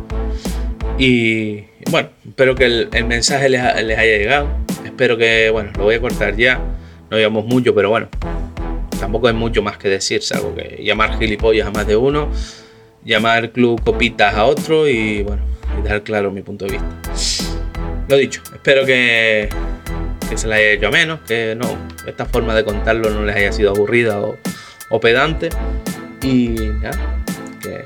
Y 0.97 1.63
bueno, 1.91 2.09
espero 2.27 2.55
que 2.55 2.65
el, 2.65 3.05
mensaje 3.05 3.47
les, 3.47 3.61
haya 3.61 4.17
llegado. 4.17 4.49
Espero 4.83 5.15
que, 5.15 5.49
bueno, 5.49 5.71
lo 5.77 5.85
voy 5.85 5.95
a 5.95 6.01
cortar 6.01 6.35
ya. 6.35 6.59
No 7.09 7.15
digamos 7.15 7.45
mucho, 7.45 7.73
pero 7.73 7.89
bueno, 7.89 8.09
tampoco 8.99 9.29
hay 9.29 9.33
mucho 9.33 9.61
más 9.61 9.77
que 9.77 9.87
decir, 9.87 10.21
salvo 10.21 10.53
que 10.53 10.83
llamar 10.83 11.17
gilipollas 11.17 11.67
a 11.67 11.71
más 11.71 11.87
de 11.87 11.95
uno, 11.95 12.29
llamar 13.05 13.51
club 13.51 13.81
copitas 13.83 14.35
a 14.35 14.45
otro 14.45 14.87
y 14.87 15.23
bueno, 15.23 15.43
dejar 15.83 16.03
claro 16.03 16.31
mi 16.31 16.41
punto 16.41 16.65
de 16.65 16.71
vista. 16.71 16.89
Lo 18.07 18.17
dicho, 18.17 18.41
espero 18.53 18.85
que, 18.85 19.49
que 20.29 20.37
se 20.37 20.47
les 20.47 20.57
haya 20.57 20.71
hecho 20.71 20.87
a 20.87 20.91
menos, 20.91 21.19
que 21.21 21.55
no, 21.55 21.77
esta 22.05 22.25
forma 22.25 22.53
de 22.53 22.63
contarlo 22.63 23.09
no 23.09 23.23
les 23.23 23.35
haya 23.35 23.51
sido 23.51 23.71
aburrida 23.71 24.19
o, 24.19 24.37
o 24.89 24.99
pedante. 24.99 25.49
Y 26.21 26.49
nada, 26.81 27.23
que 27.61 27.85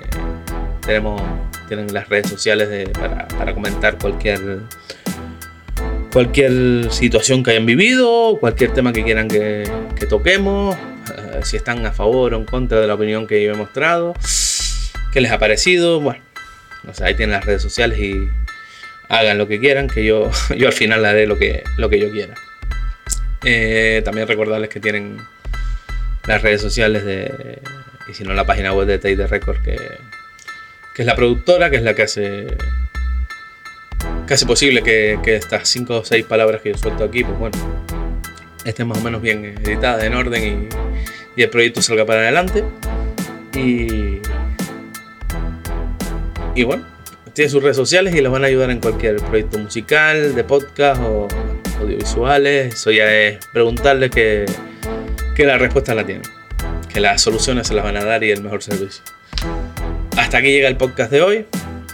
tenemos 0.85 1.21
tienen 1.67 1.93
las 1.93 2.07
redes 2.09 2.29
sociales 2.29 2.89
para, 2.93 3.53
comentar 3.53 3.97
cualquier 3.97 4.61
cualquier 6.11 6.91
situación 6.91 7.43
que 7.43 7.51
hayan 7.51 7.65
vivido, 7.65 8.37
cualquier 8.39 8.73
tema 8.73 8.93
que 8.93 9.03
quieran 9.03 9.27
que, 9.27 9.69
toquemos, 10.09 10.75
eh, 10.75 11.41
si 11.43 11.57
están 11.57 11.85
a 11.85 11.91
favor 11.91 12.33
o 12.33 12.37
en 12.37 12.45
contra 12.45 12.79
de 12.79 12.87
la 12.87 12.95
opinión 12.95 13.27
que 13.27 13.43
yo 13.43 13.51
he 13.51 13.55
mostrado, 13.55 14.13
qué 15.11 15.21
les 15.21 15.31
ha 15.31 15.39
parecido, 15.39 15.99
bueno, 15.99 16.21
ahí 17.01 17.15
tienen 17.15 17.35
las 17.35 17.45
redes 17.45 17.61
sociales 17.61 17.99
y 17.99 18.29
hagan 19.09 19.37
lo 19.37 19.47
que 19.47 19.59
quieran, 19.59 19.87
que 19.87 20.03
yo, 20.05 20.31
yo 20.57 20.67
al 20.67 20.73
final 20.73 21.05
haré 21.05 21.27
lo 21.27 21.37
que, 21.37 21.63
lo 21.77 21.89
que 21.89 21.99
yo 21.99 22.11
quiera. 22.11 22.33
Eh, 23.43 24.01
también 24.03 24.27
recordarles 24.27 24.69
que 24.69 24.79
tienen 24.79 25.17
las 26.27 26.41
redes 26.41 26.61
sociales 26.61 27.05
de, 27.05 27.61
y 28.09 28.13
si 28.13 28.23
no 28.23 28.33
la 28.33 28.45
página 28.45 28.73
web 28.73 28.87
de 28.87 28.97
Tate 28.97 29.27
Record 29.27 29.61
que 29.63 29.77
que 30.97 31.03
es 31.03 31.05
la 31.05 31.15
productora, 31.15 31.69
que 31.69 31.75
es 31.75 31.83
la 31.83 31.93
que 31.93 32.01
hace, 32.01 32.47
que 34.25 34.33
hace 34.33 34.47
posible 34.47 34.81
que, 34.81 35.19
estas 35.27 35.69
cinco 35.69 35.97
o 35.99 36.03
seis 36.03 36.25
palabras 36.25 36.59
que 36.63 36.71
yo 36.71 36.77
suelto 36.79 37.03
aquí, 37.03 37.23
pues 37.23 37.37
bueno, 37.37 37.55
estén 38.65 38.87
más 38.87 38.97
o 38.97 39.01
menos 39.01 39.21
bien 39.21 39.45
editadas, 39.45 40.03
en 40.03 40.15
orden 40.15 40.67
y, 41.35 41.39
el 41.43 41.51
proyecto 41.51 41.83
salga 41.83 42.03
para 42.03 42.21
adelante. 42.21 42.63
Y, 43.53 44.16
y 46.57 46.63
bueno, 46.63 46.83
tiene 47.33 47.51
sus 47.51 47.61
redes 47.61 47.77
sociales 47.77 48.15
y 48.15 48.19
les 48.19 48.31
van 48.31 48.43
a 48.43 48.47
ayudar 48.47 48.71
en 48.71 48.79
cualquier 48.79 49.17
proyecto 49.17 49.59
musical, 49.59 50.33
de 50.33 50.43
podcast 50.43 50.99
o, 51.03 51.27
audiovisuales, 51.79 52.73
eso 52.73 52.89
ya 52.89 53.13
es 53.13 53.37
preguntarle 53.53 54.09
que, 54.09 54.45
que 55.35 55.45
la 55.45 55.59
respuesta 55.59 55.93
la 55.93 56.03
tienen, 56.03 56.23
que 56.91 56.99
las 56.99 57.21
soluciones 57.21 57.67
se 57.67 57.75
las 57.75 57.83
van 57.83 57.95
a 57.97 58.03
dar 58.03 58.23
y 58.23 58.31
el 58.31 58.41
mejor 58.41 58.63
servicio. 58.63 59.03
Hasta 60.17 60.39
aquí 60.39 60.47
llega 60.47 60.67
el 60.67 60.77
podcast 60.77 61.11
de 61.11 61.21
hoy. 61.21 61.45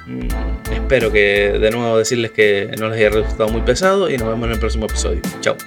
Mm, 0.07 0.27
espero 0.71 1.11
que 1.11 1.57
de 1.59 1.71
nuevo 1.71 1.97
decirles 1.97 2.31
que 2.31 2.73
no 2.79 2.87
les 2.87 2.99
haya 2.99 3.09
resultado 3.09 3.49
muy 3.49 3.63
pesado 3.63 4.09
y 4.09 4.17
nos 4.17 4.29
vemos 4.29 4.45
en 4.45 4.53
el 4.53 4.59
próximo 4.59 4.85
episodio. 4.85 5.19
Chao. 5.41 5.57